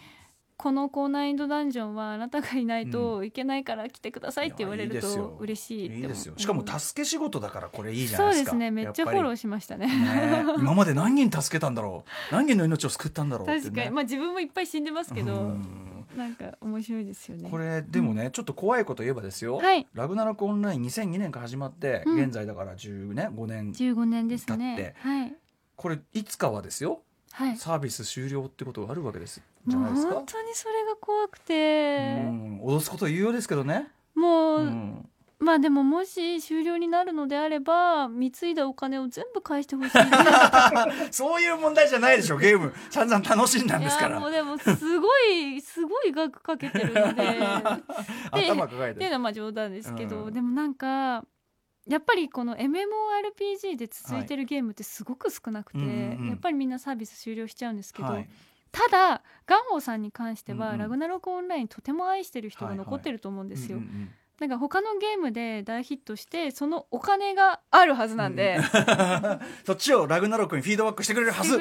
[0.57, 5.89] この高難易度ダンジョンはあなたがいないといけないから来てくださいって言われると嬉しい。
[5.97, 6.33] いいですよ。
[6.33, 8.51] うんしかも助け仕事だからこれいいじゃそうでないですか。
[8.51, 9.87] すねめっちゃフォローーしましたね。
[9.87, 12.33] ね今まで何人助けたんだろう。
[12.33, 13.91] 何人の命を救ったんだろうね、確かに。
[13.91, 15.33] まあ自分もいっぱい死んでますけど。
[15.33, 15.86] うん
[16.17, 17.49] なんか面白いですよね。
[17.49, 19.87] これでもね、ちょっと怖いこと言えばですよ、はい。
[19.93, 22.23] ラグナロクオンライン2002年から始まって、うん。
[22.23, 24.95] 現在だから10年5年15年ですね。
[24.97, 25.35] はい。
[25.75, 27.01] これいつかはですよ。
[27.31, 27.57] はい。
[27.57, 29.41] サービス終了ってことがあるわけです。
[29.67, 30.15] じゃないですか。
[30.15, 32.15] 本当にそれが怖くて。
[32.25, 32.61] うん。
[32.61, 35.09] 脅すこと言うようですけどね、もう、うん
[35.47, 39.91] まあでももし終了になるのであれば貢いだお金を全部返してほしい
[41.09, 42.73] そういう問題じゃないでしょゲーム。
[42.89, 44.09] 散々楽しんだんですから。
[44.09, 47.39] いやもうでもすごいすごい額かけてるので。
[48.29, 50.33] 頭抱えてっていうのはまあ冗談ですけど、うん。
[50.33, 51.23] でもなんか
[51.87, 56.27] やっぱりこの MMORPG で続いてるゲームってすごく少なくて、うんうんうん。
[56.27, 58.29] やっぱりみんなサービス終了しちゃうんですけど、はい。
[58.73, 60.79] ただガンホーさんに関しては、うんうん。
[60.79, 63.77] ラグナロクオンラインとても愛してる人が残ってると思うんですよ。
[63.77, 68.63] うんうんなんか他のゲームで大ヒットしてそのお金があるはずなんで、うん。
[69.65, 71.57] そっちをラグナロクにフィードバックしてくれるはず。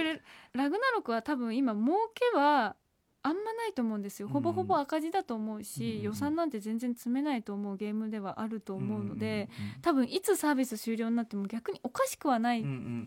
[0.52, 2.76] ラグナロクは多分今儲けは
[3.22, 4.28] あんまないと思うんですよ。
[4.28, 9.82] ほぼほぼ赤字だと思うし、うん予算なんて全然積めないと思うゲームではあると思うので、うん。
[9.82, 12.64] 多分いつサービス終了になっても逆におかしくはない、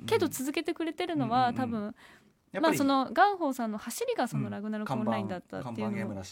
[0.07, 1.95] けど続けてくれてるのは多分、
[2.59, 6.23] まあそのガンホーさんの走りがそのラグナロクオンラインだったって看いうのも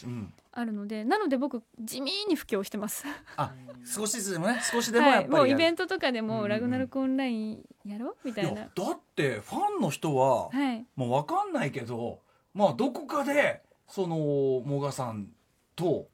[0.52, 3.04] あるのでなので僕地味に布教してます。
[3.36, 3.52] あ
[3.86, 5.42] 少しずつでもね少しでもやはい、っぱりやる。
[5.42, 8.50] もうイベントとかでもラグナロクオンラインやろうみたいな。
[8.50, 10.84] いやだってファンの人は、はい。
[10.96, 12.20] もう分かんないけど
[12.54, 15.28] まあどこかでそのモガさん
[15.76, 16.08] と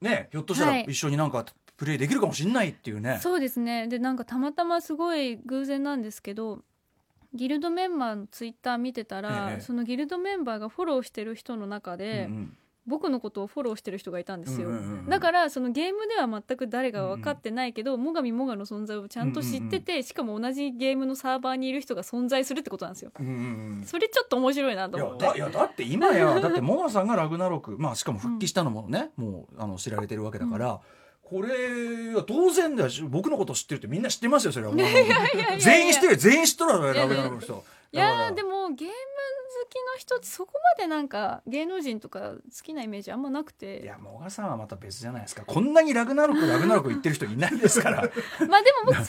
[0.00, 0.84] ねひょっとしたらはい。
[0.88, 1.44] 一緒になんか
[1.76, 3.88] プレイできるかもしれないっていうね、そうですね。
[3.88, 6.62] でなんかたまたますごい偶然なんですけど
[7.32, 12.56] ギルドメンバーのツイッター見てたら、ええそのギルドメンバーがフォローしてる人の中うんうで、ん。
[12.86, 15.08] 僕のことをフォローしてる人がいたんですよ、うんうんうんうん。
[15.08, 23.12] だからそのゲームでは全く誰が分かってないけど、最上もがの存在をちゃんと知ってて、しかも同じゲームのサーバーにいる人が存在するってことなんですよ。
[23.20, 23.36] うんうんう
[23.82, 25.26] んそれちょっと面白いなと思って。
[25.26, 30.80] だいやだって今やだってモガさんがラグナロクまあしかも復帰したのもね、もうあの知られてるわけだから、
[31.30, 34.72] これは当然だし僕のこと知ってるってみんな知ってますよそれは。
[34.72, 34.86] もう
[35.60, 38.94] 全員知ってるよ全員知っとるわよラグナロクの人いやでもゲーム
[39.62, 45.44] 好きの人ってそこまでなんか芸能人とか好きなイメージあんまなくいてやモガさんはまた別じゃないですか。
[45.44, 47.96] こんなにラグナロクラグナロク言ってる人いないですから。
[48.48, 49.04] まあでも僕そんなに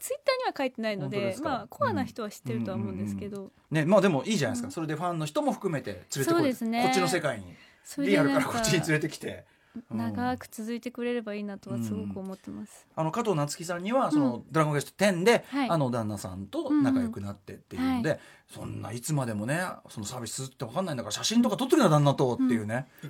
[0.00, 6.24] ツイッターには書いてないのでまあコアな人は知ってるとは思うんですけど、ねまあでもいいじゃないですか、それでファンの人も含めて連れてこい。
[6.24, 6.82] そうですね。
[6.84, 7.54] こっちの世界に。
[7.98, 9.51] リアルかからこっちに連れてきて、うん
[9.90, 15.70] 長く続いてくれればいいなとはすごく思ってます、あの加藤夏樹さんにはその、ドラゴンゲスト10で、はい。
[15.70, 18.20] あの旦那さんと仲良くなってっていうので、
[18.52, 22.86] そんないつまでもねそのサービスって分かんないんだから写真とか撮ってるな旦那とっていうね、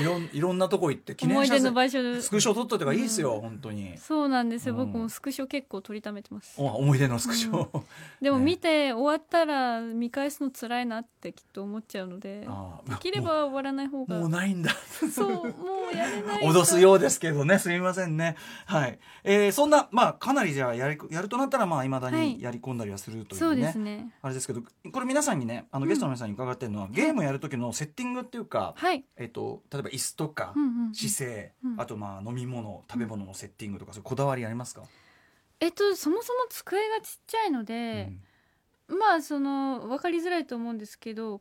[0.00, 2.20] いろんいろんなとこ行って記念写真の場所。
[2.20, 3.96] スクショ撮っといた方がいいですよ、本当に。
[3.98, 4.86] そうなんですよ、うん。
[4.86, 6.54] 僕もスクショ結構撮りためてます。
[6.58, 7.68] お思い出のスクショ、
[8.20, 8.44] でもね。
[8.44, 14.70] 見て終わったら見返すの辛いなってきっと思っちゃうのであできれば終わらない方もうもうがないんだ。
[15.10, 15.42] そうも
[15.92, 17.58] うやれない脅すようですけどね。
[17.58, 18.36] すみませんね。
[18.66, 22.34] はい、えーそんなまあかなりじゃあやりやるとなったらまあいまだはい。
[22.34, 31.80] にやり込んだりはするというね、そうですねあれですけどこれ皆さんにねあのゲストの皆さんに伺ってるのは、ゲームやる時のセッティングっていうか、はい、えっと例えば椅子とか、うんうんうん姿勢、うん。
[31.80, 34.82] あとまあ飲み物食べ物のセッティングとかそういうこだわりありますか、
[35.60, 38.12] えっとそもそも机がちっちゃいので、
[38.88, 41.40] まあその分かりづらいと思うんですけど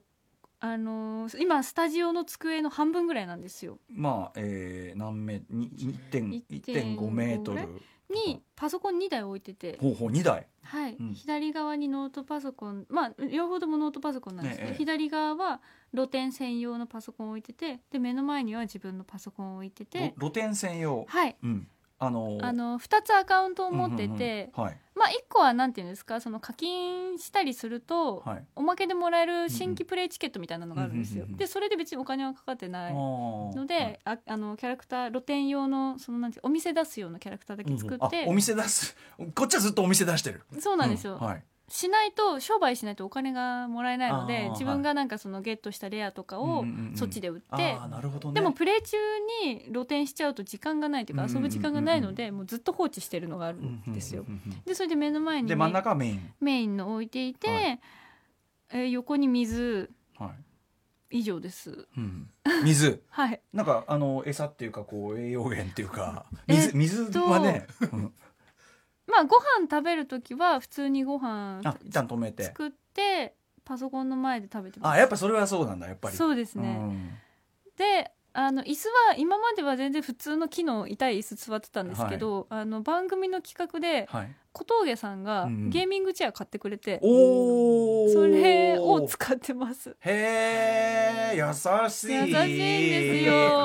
[0.61, 3.79] あの今スタジオの机の半分ぐらいなんですよ。
[3.89, 5.71] まあ、えー、何メに
[6.11, 9.77] 1.5 1.5メートルにパソコン2台置いてて。
[9.79, 10.47] ほうほう2台。
[10.63, 11.13] はい、うん。
[11.13, 12.85] 左側にノートパソコン。
[12.89, 14.75] まあ両方ともノートパソコンなんですけど、ええ。
[14.75, 15.61] 左側は
[15.93, 20.13] 露天専用のパソコンを置いててで目の前には自分のパソコンを置いてて。
[20.17, 21.35] ろ露天専用、はい。
[21.43, 21.67] うん、
[22.01, 24.63] あのーあの2つアカウントを持ってて、うんうんうん。
[24.63, 24.77] はい。
[24.95, 28.45] まあ1個はなんていうんですかその課金したりすると、はい。
[28.55, 31.19] おまけでもらえる新規プレイチケットみたいなのがあるんですよ。
[31.19, 31.37] うんうんうんうん。
[31.37, 38.95] でそれで別にお金はかかってないのので、ああのキャラクター露店用のそのなんていうお店出すようなキャラクターだけ作って、お店出す。
[39.35, 40.41] こっちはずっとお店出してる。
[40.59, 41.19] そうなんですよ、うん。
[41.19, 46.65] はいしないと商売しないとお金がもらえないので自分がなんかそのゲットしたレアとかを
[46.95, 47.79] そっちで売って、ね。
[48.33, 48.97] でもプレイ中
[49.43, 54.25] に露店しちゃうと時間がないというか遊ぶ時間がないのでもうずっと放置してるのがあるんですよ。
[54.65, 56.33] でそれで目の前にで真ん中はメイン。
[56.41, 61.19] メインの置いていて、はえー横に水はい。
[61.19, 61.87] 以上です。
[61.97, 62.29] うん、
[62.63, 63.01] 水。
[63.09, 63.41] はい。
[63.51, 68.13] なんかあの餌っていうかこう栄養源っていうかえ水っと水はね、うん
[69.09, 72.43] まあご飯食べる時は普通にご飯あ一旦止めて。
[72.43, 73.33] 作って
[73.65, 74.95] パソコンの前で食べてます。
[74.95, 76.15] あやっぱそれはそうなんだやっぱり。
[76.15, 76.73] そうですね。
[76.73, 77.09] ん。
[77.77, 85.69] であの椅子は今までは全然普通の木の痛い椅子座ってたんですけど、あの番組の企画ではい、小峠さんがうんうん。
[85.69, 89.95] ゲーミングチェア買ってくれて、おおそれを使ってます。
[89.99, 91.53] へえ優しい。
[91.53, 93.63] 優しいんですよ。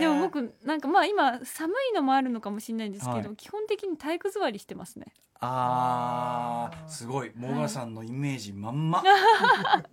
[0.00, 3.36] でも僕なんかまあ今寒いのもあるのかもしれないんですけど、はい。
[3.36, 5.06] 基本的に体育座りしてますね。
[5.40, 6.88] あー。
[6.88, 9.02] すごいモガさんのイメージまんま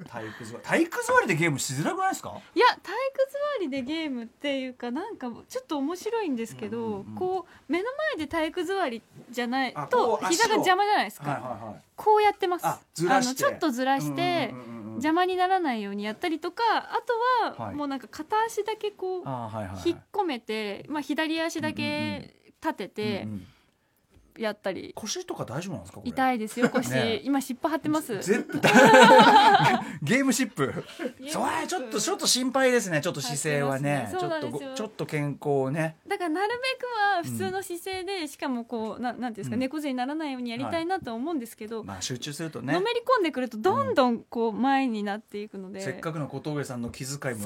[0.07, 0.63] 体育座り。
[0.63, 2.39] 体育座りでゲームしづらくないですか？
[2.55, 2.85] いや体育
[3.59, 7.15] 座りでゲームっていうかなんかちょっと面白いんですけど、うんうんうん。
[7.15, 7.85] こう目の
[8.15, 11.81] 前で体育座りじゃないあと膝が邪魔じゃないですか、はいはいはい。
[11.95, 12.65] こうやってます。
[12.65, 16.99] あのちょっとずらして、うんうんうんうん邪魔にならないようにやったりとかあ
[17.47, 17.75] とは、はい。
[17.75, 19.89] もうなんか片足だけこうはいはいはい。
[19.89, 23.47] 引っ込めて、まあ、左足だけ立ててうんうん
[24.43, 28.15] やったり、腰とか大丈夫なんですか痛いですよ腰、ね今湿布貼ってます。
[28.15, 28.71] 絶対
[30.01, 30.73] ゲームシップ。
[31.27, 33.01] それちょっとちょっと心配ですね。
[33.01, 34.09] ちょっと姿勢はね。
[34.11, 35.97] ねちょっとごちょっと健康をね。
[36.07, 39.59] だからなるべくは普通の姿勢で、しかもこうななんていうんですか、うん。
[39.59, 42.73] 猫背にならないようにやりたいなとは思うんですけど、まあ集中するとね。
[42.73, 47.43] のめり込んでくるとどんどんこう前になっていくので、せっかくの小峠さんの気遣いも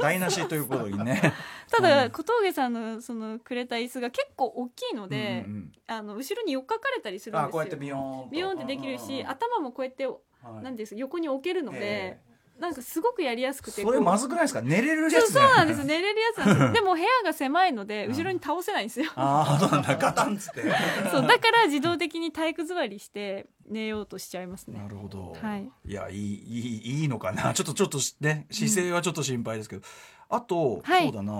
[0.00, 1.34] 台無しということにね。
[1.70, 1.82] たうん。
[1.82, 5.72] だ小峠さんのそのくれた椅子が結構大きいので、うんうん。
[5.86, 7.50] あの後ろに寄っかかれたりするんですよ。
[7.52, 8.28] こうやってビヨーンと。
[8.30, 10.14] ビヨンってできるし、うん頭もこうやっては
[10.60, 10.64] い。
[10.64, 12.20] なんです横に置けるので、え
[12.58, 14.62] なんかすごくやりやすくてそれまずくないですか？
[14.62, 15.78] 寝れるやつそうそうなんです。
[15.84, 16.60] ね寝れるやつなんです。
[16.60, 19.10] よ でも部屋が狭いので後ろに倒せないんですよ。
[19.14, 19.96] ああそうなんだ。
[19.96, 20.62] ガタンっつって。
[21.10, 24.78] そうだから自動的に体育座りして寝ようとしちゃいますね。
[24.80, 27.54] なるほど、はい、やいいいいいいのかな。
[27.54, 29.82] ちょっとちょっとね姿勢はちょっと心配ですけど、
[30.28, 31.04] あと、はい。
[31.04, 31.32] そうだな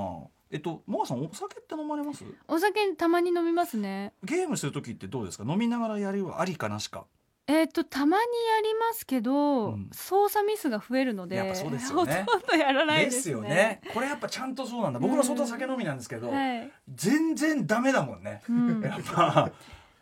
[0.50, 2.24] えっとモアさんお酒って飲まれます？
[2.46, 4.12] お酒たまに飲みますね。
[4.24, 5.44] ゲームする時ってどうですか？
[5.46, 7.04] 飲みながらやるはありかなしか。
[7.50, 8.26] えっ、とたまにや
[8.62, 9.88] りますけど、うん。
[9.90, 12.26] 操作ミスが増えるのでやっぱそうですよね。
[12.28, 13.80] ほとんどやらないでですすねよね。
[13.94, 14.98] これやっぱちゃんとそうなんだ。
[14.98, 18.82] 僕も相当酒飲みなんですけど、はい、全然ダメだもんね、うん。
[18.82, 19.50] やっぱ、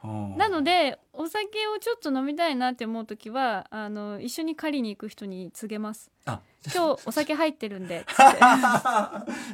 [0.03, 0.37] うん。
[0.37, 6.11] なのでお酒をちょっと飲みたいなって思う時はあの一緒に狩りに行く人に告げます。
[6.25, 6.41] あ
[6.75, 8.05] 今日お酒入ってるんで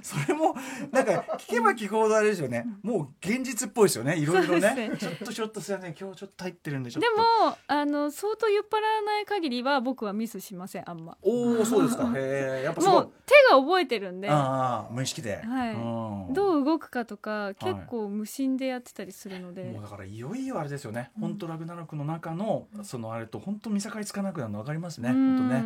[0.02, 0.54] それも
[0.90, 2.66] なんか聞けば聞くほどあれですよね。
[2.82, 4.16] もう現実っぽいですよね。
[4.16, 4.90] いろいろね。
[4.90, 11.16] そうちょっとちょっとすいません今日ちょっと入ってるんでちょっでともあの相当酔っ払わない限りは僕はミスしませんあんま。
[11.22, 12.12] おおそうですか。
[12.16, 14.28] へえやっぱもう手が覚えてるんで。
[14.30, 15.74] ああ無意識で、はい。
[15.74, 16.32] うん。
[16.32, 25.38] どう動くかとか結構無心でやってたりするので、もうだからいよいよあれですよね、本当ラグナロクの中のそのあれと本当見境つかなくなるの分かりますね、うん。
[25.38, 25.64] 本当ね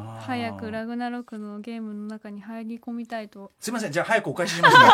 [0.00, 3.52] 早くラグナロクのゲームの中に入り込みたいと。
[3.60, 4.84] すいませんじゃあ早くお返ししますね、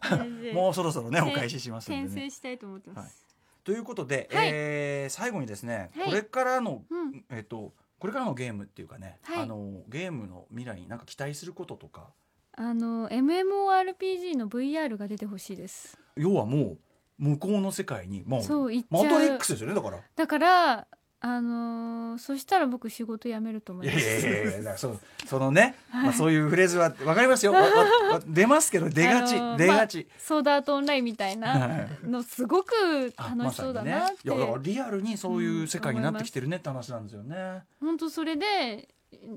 [0.00, 2.22] はい、 もうそろそろねお返ししますん転でね。
[2.28, 3.24] 生したいと思ってます、
[3.62, 4.48] ということで、はい。
[4.52, 6.08] えー最後にですね、はい。
[6.08, 7.24] これからの、うん。
[7.30, 9.42] えっ、とこれからのゲームっていうかね、はい。
[9.42, 12.08] あのゲームの未来になんか期待することとか。
[12.56, 15.98] あの MMORPG の VR が出てほしいです。
[16.16, 16.78] 要はもう
[17.20, 20.00] 向こうの世界にもうそう言っちマトリックスですよねだから。
[20.16, 20.86] だから
[21.22, 23.98] あのーそしたら僕仕事辞めると思います。
[23.98, 27.52] いやいやいやいや だからそうそのね、まあ、そういうフレーズはわかりますよ。
[27.52, 37.64] わわわ出ますけど 出がち、あのー出がち、ソードアートオンラインみたいなのすごくあ楽しそうだなって、まさにね、いやだからリアルにそういう世界になってきてるねって話なんですよね。
[37.80, 38.88] 本当それで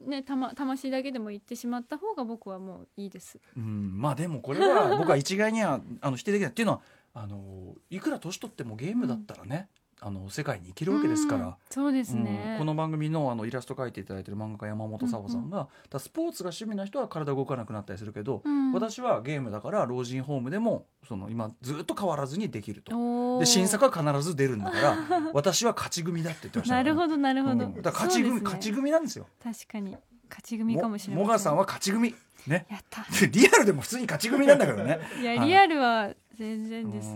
[0.05, 3.39] ねたま魂だけでも言ってしまった方が僕はもういいです。
[3.57, 6.51] うん、まあでもこれは僕は一概にはあの否定できない。
[6.51, 6.81] っていうのは
[7.13, 9.69] あのいくら年取ってもゲームだったらね、
[10.06, 23.39] あの世界に生きるわけですから、う、そうですね、うん、この番組のあのイラスト描いていただいてる漫画家山本沙帆さんが、うんうん、スポーツが趣味な人は体動かなくなったりするけど、うん、私はゲームだから老人ホームでもその今ずっと変わらずにできると。
[23.39, 24.97] で新作は必ず出るんだから
[25.34, 29.28] 私は勝ち組だって言ってました、ね、なるほどなるほど、だから勝ち組、ね、勝ち組なんですよ。
[29.41, 29.91] 確かに
[30.30, 32.14] 勝ち組かもしれない、ね、もがさんは勝ち組。
[32.47, 32.66] ね。
[32.70, 33.06] やった。
[33.32, 34.99] リアルでも普通に勝ち組なんだけどね。
[35.22, 37.16] いや、はい、リアルは全然です。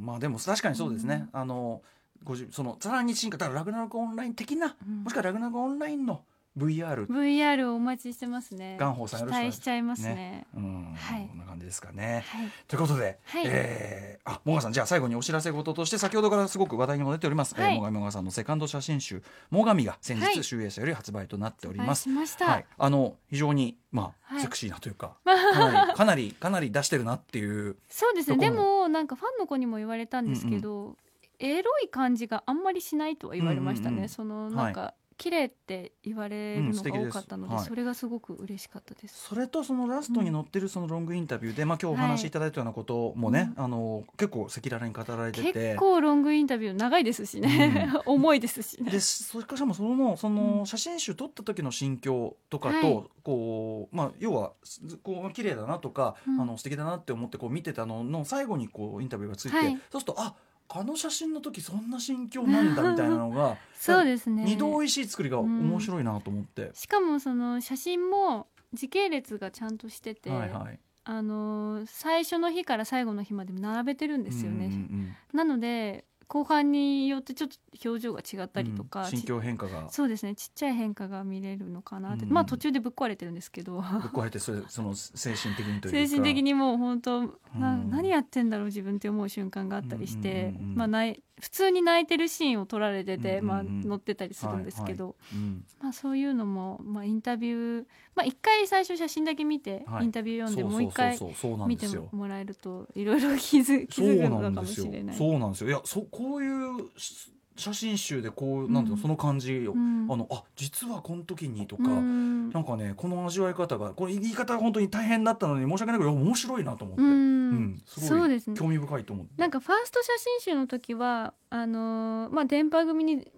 [0.00, 1.82] まあでも確かにそうですね、あの
[2.24, 6.22] 50そのさらに進化だラグナロクオンライン的な、うん、もしくはラグナロクオンラインの
[6.58, 8.76] VR VR をお待ちしてますね。
[8.80, 10.14] 元宝さんよろしくお願いしちゃいますね。
[10.14, 12.24] ねうん、はい、こんな感じですかね。
[12.26, 17.54] はい、ということで、はい、えー、あ、もがさんじゃあ最後にお知らせ事として先ほどからすごく話題にも出ております。
[17.54, 22.10] はい、えー、モガミモガさんのセカンド写真集もがみが先日集英社より発売となっております。
[22.10, 27.76] はい、ししはい、あの非常にまあ、はい、セクシーなというか、 はい、かなりかなり出してるなっていう。
[27.88, 28.36] そうですね。
[28.36, 30.80] でもなんかファンの子にも言われたんですけど。
[30.80, 30.96] うんうん
[31.38, 34.08] エロい感じがあんまりしないとは言われましたね、うんうんうん。
[34.08, 37.68] そのなんか、綺麗って言われるのが多かったので,、うんですはい。
[37.70, 39.26] それがすごく嬉しかったです。
[39.28, 45.52] それとそのラストに載ってるそのロングインタビューで、まあ今日お話しいただいたようなこともね、あの結構赤裸々に語られてて。
[45.52, 48.92] 結構ロングインタビュー長いですしね、 重いですしね。
[48.92, 53.04] でそれからもそのそうのん写真集撮った時の心境とかと、はい。
[53.24, 56.40] こうまあ要はすこう綺麗だなとか、うん。
[56.40, 59.76] あの素敵だなって思ってこう見てたのの最後にこうインタビューがついて、はい。
[59.90, 60.36] そうするとあ
[60.70, 64.44] あの写真の時そんな心境なんだみたいなのが そうですね。
[64.44, 70.78] 二度おいしい作りがうん面白いなと思って、しかもその写真も時系列がちゃんとしてて、はいはい。
[71.04, 74.66] あのー最初の日から最後の日まで並べてるんですよね。
[74.66, 75.14] うんうん。
[75.32, 77.56] なので後半によってちょっと
[77.88, 79.88] 表情が違ったりとか、うん心境変化が。
[79.90, 82.32] そうですねちっちゃい変化が見れるのかなって、うん。
[82.32, 83.80] まあ途中でぶっ壊れてるんですけど。
[83.80, 86.08] ぶっ壊れてそれその精神的にというか。
[86.10, 87.90] 精神的にもう本当なうん。
[87.90, 95.64] 何やってんだろう自分って思う瞬間があったりして、うんうんうんうんまあない普通に泣いてるシーンを撮られてて、まあ、載ってたりするんですけど、うん。
[95.80, 97.84] まあ、そういうのも、まあ、インタビュー、
[98.14, 100.04] まあ、一回最初写真だけ見て、はい。
[100.04, 101.18] インタビュー読んでもう一回
[101.66, 105.16] 見てもらえるといろいろ気づ気づくのかもしれない。
[105.16, 105.70] そうなんですよ。
[105.70, 108.98] いやそこういうし写真集でこうなんていうの、うん。
[109.02, 110.06] その感じを、うん。
[110.10, 112.50] あのあ実はこの時にとか、うん。
[112.50, 117.08] なんかねこの味わい方がこれ言い方が本当に大変だったのに申し訳ないけど面白いなと思って、うん。
[117.10, 117.14] う
[117.54, 118.40] んすごいね。
[118.56, 119.32] 興味深いと思って。
[119.36, 123.30] なんかファースト写真集の時はあのーまあ電波組に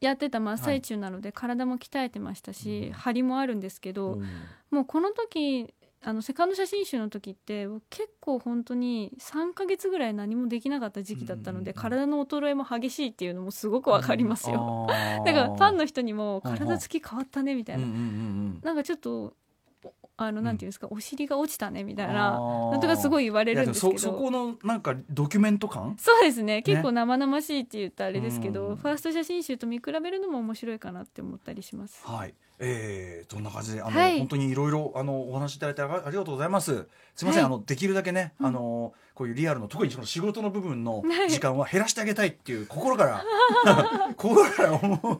[0.00, 2.92] やってた真っ最中なので、体も鍛えてましたし、うん。
[2.92, 4.26] 張りもあるんですけど、うん。
[4.70, 5.72] もうこの時
[6.08, 15.24] あのセカンド写真集の時って結構本当に3ヶ月ぐらい何もできなかった時期だったので、うん体の衰えも激しいっていうのもすごくわかりますよ、あー。
[15.26, 19.34] だからファンの人にも体つき変わったねみたいな、うんうんうんなんかちょっと
[19.84, 22.38] おあのなんていうんですか、お尻が落ちたねみたいうんな
[22.70, 23.98] なんとかすごい言われるんですけど。
[23.98, 26.62] そそこのなんかドキュメント感そうですね。
[26.62, 28.76] 結構生々しいって言ったらあれですけど、うん。
[28.76, 32.06] ファースト写真集と見比べるのも面白いかなって思ったりします。
[32.06, 36.86] はいえー、そんな感じであの、はい本当にいろいろあのお話しいただいてあありがとうございます。
[37.14, 43.24] すみません、はいあのできるだけね、あのこういうリアルの特にその仕事の部分の時間は減らしてあげたいっていう心から
[44.16, 45.18] 心から思う。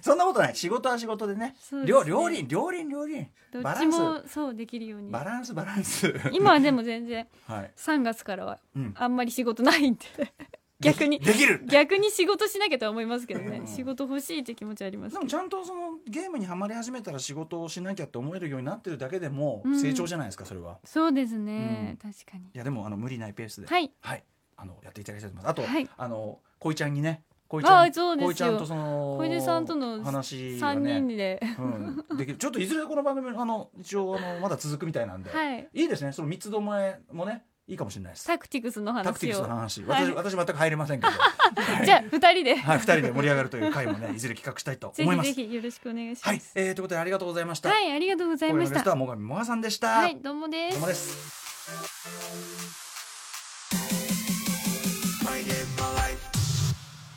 [0.00, 0.56] そんなことない。
[0.56, 1.54] 仕事は仕事でね。
[1.56, 6.12] ですね両両輪両輪両輪どっちバランスもそうできるようにバランスバランス。
[6.32, 7.72] 今はでも全然 はい。
[7.76, 8.94] 3月からはうん。
[8.96, 10.02] あんまり仕事ないんで
[10.80, 11.64] 逆にできる。
[11.66, 13.66] 逆に仕事しなきゃとは思いますけどね、うん。
[13.66, 19.80] 仕事欲しいって気持ちありますでもちゃんとそのゲームにはまり始めたら仕事をしなきゃって思えるようになってるだけでもうん。
[19.80, 20.78] 成長じゃないですか、それは。
[20.84, 22.44] そうですね、確かに。
[22.44, 23.90] いやでもあの無理ないペースで、はい。
[24.00, 24.24] はい、
[24.56, 25.50] あのやっていただきたいと思います。
[25.50, 25.88] あと、はい。
[25.96, 28.26] あの恋ちゃんにね、恋ちゃん、あそうですよ。
[28.26, 31.00] 恋ちゃんとその小出さんとの話が3ね。
[31.00, 32.38] 人、で、うん、できる。
[32.38, 35.68] ちょっといずれこの番組あの一応あのまだ続くみたいなんで、はい。
[35.72, 36.12] いいですね。
[36.12, 38.26] その三つどもえもねいいかもしれないです。
[38.26, 40.12] タクティクスのタクティクスの話、はい。
[40.14, 45.30] 私私全く入れませんけど、は いじゃあ2人で、はい、二人で盛り上がるという回もねいずれ企画したいとぜ思います。
[45.30, 47.70] ひぜひよろしくお願いしはい、ますえー、ということでありがとうございました。
[47.70, 49.88] はい、ありがとうございまし今夜のゲストたは最上もがさんでした。
[49.88, 50.74] はいどうもです。
[50.74, 52.85] どうもです。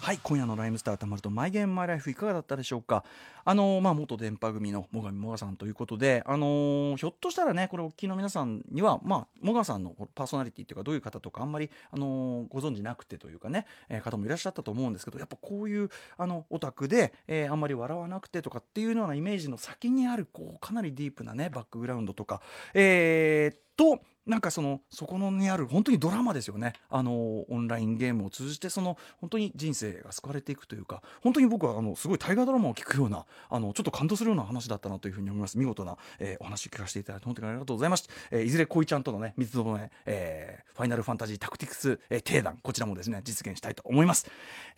[0.10, 3.04] はい今夜の「ライムスターたまるとマイゲームマイライフ」いかがだったでしょうか？
[3.46, 22.42] あのまあ元電波組の最上もがさんということであのひょっとしたらねこれお聞きの皆さんにはまあもがさんのパーソナリティっていうかどういう方とかあんまり、あのご存知なくてというかね、えー方もいらっしゃったと思うんですけどやっぱこういうあのオタクで、えーあんまり笑わなくてとかっていうようなイメージの先にあるこうかなりディープなねバックグラウンドとか、
[22.74, 26.74] えーとなんかそのそこのにある本当にドラマですよね。
[26.90, 35.58] あのオンラインゲームを通じてその本当に人生が救われていくというか本当に僕はあのすごい大河ドラマを聞くようなあのちょっと感動するような話だったなというふうに思います。
[35.58, 44.30] 見事な、えーお話聞かせていただいて本当にありがとうございました、えーいずれ恋ちゃんとのね三つどもえーファイナルファンタジータクティクス、えー、定談こちらもですね実現したいと思います。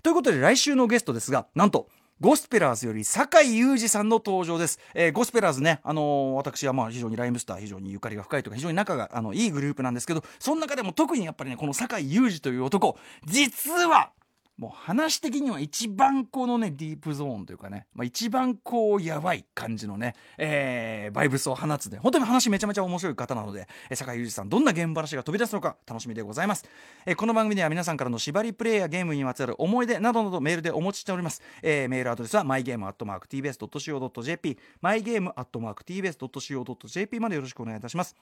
[0.02, 1.90] ということで来週のゲストですがなんと
[2.22, 4.78] ゴスペラーズより酒井裕二さんの登場です。
[4.94, 12.96] えーゴスペラーズね、あのー私はまあ非常にライムスター非常にゆかりが深いとか非常に仲があのいいグループなんですけど、その中でも特にやっぱりね、この酒井裕二という男、
[13.26, 14.12] 実は
[14.62, 26.64] もう話的には一番このね、ディープゾーンというかね、まあ、一番こうやばい感じのね、えーバイブスを放つね、本当に話めちゃめちゃ面白い方なので、えー酒井裕二さんどんな現場話が飛び出すのか楽しみでございます。
[27.08, 31.42] えーこの番組では皆さんからの縛りプレイやゲームにまつわる思い出などなどメールでお持ちしております。
[31.64, 38.16] えーメールアドレスは mygame.tbs.co.jp mygame.tbs.co.jp までよろしくお願いいたします。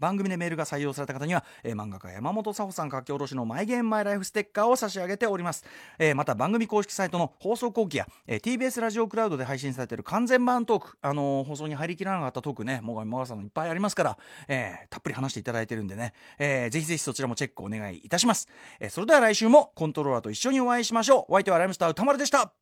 [0.00, 5.64] 番組でメールが採用された方には、えー漫画家山本佐穂さん書き下ろしのマイゲームマイライフステッカーを差し上げております。
[5.98, 14.18] えーまた番組公式サイトの放送後期や、えー TBS ラジオクラウドで配信されている完全版トーク、あのー放送に入りきらなかったトークね、もがみもがさんのいっぱいありますから、
[14.48, 18.48] えーたっぷり話していただいてるんでね、えーぜひぜひそちらもチェックお願いいたします。
[18.80, 21.24] えーそれでは来週もコントローラーと一緒にお会いしましょう。
[21.28, 22.52] お相手はライムスター歌丸でした。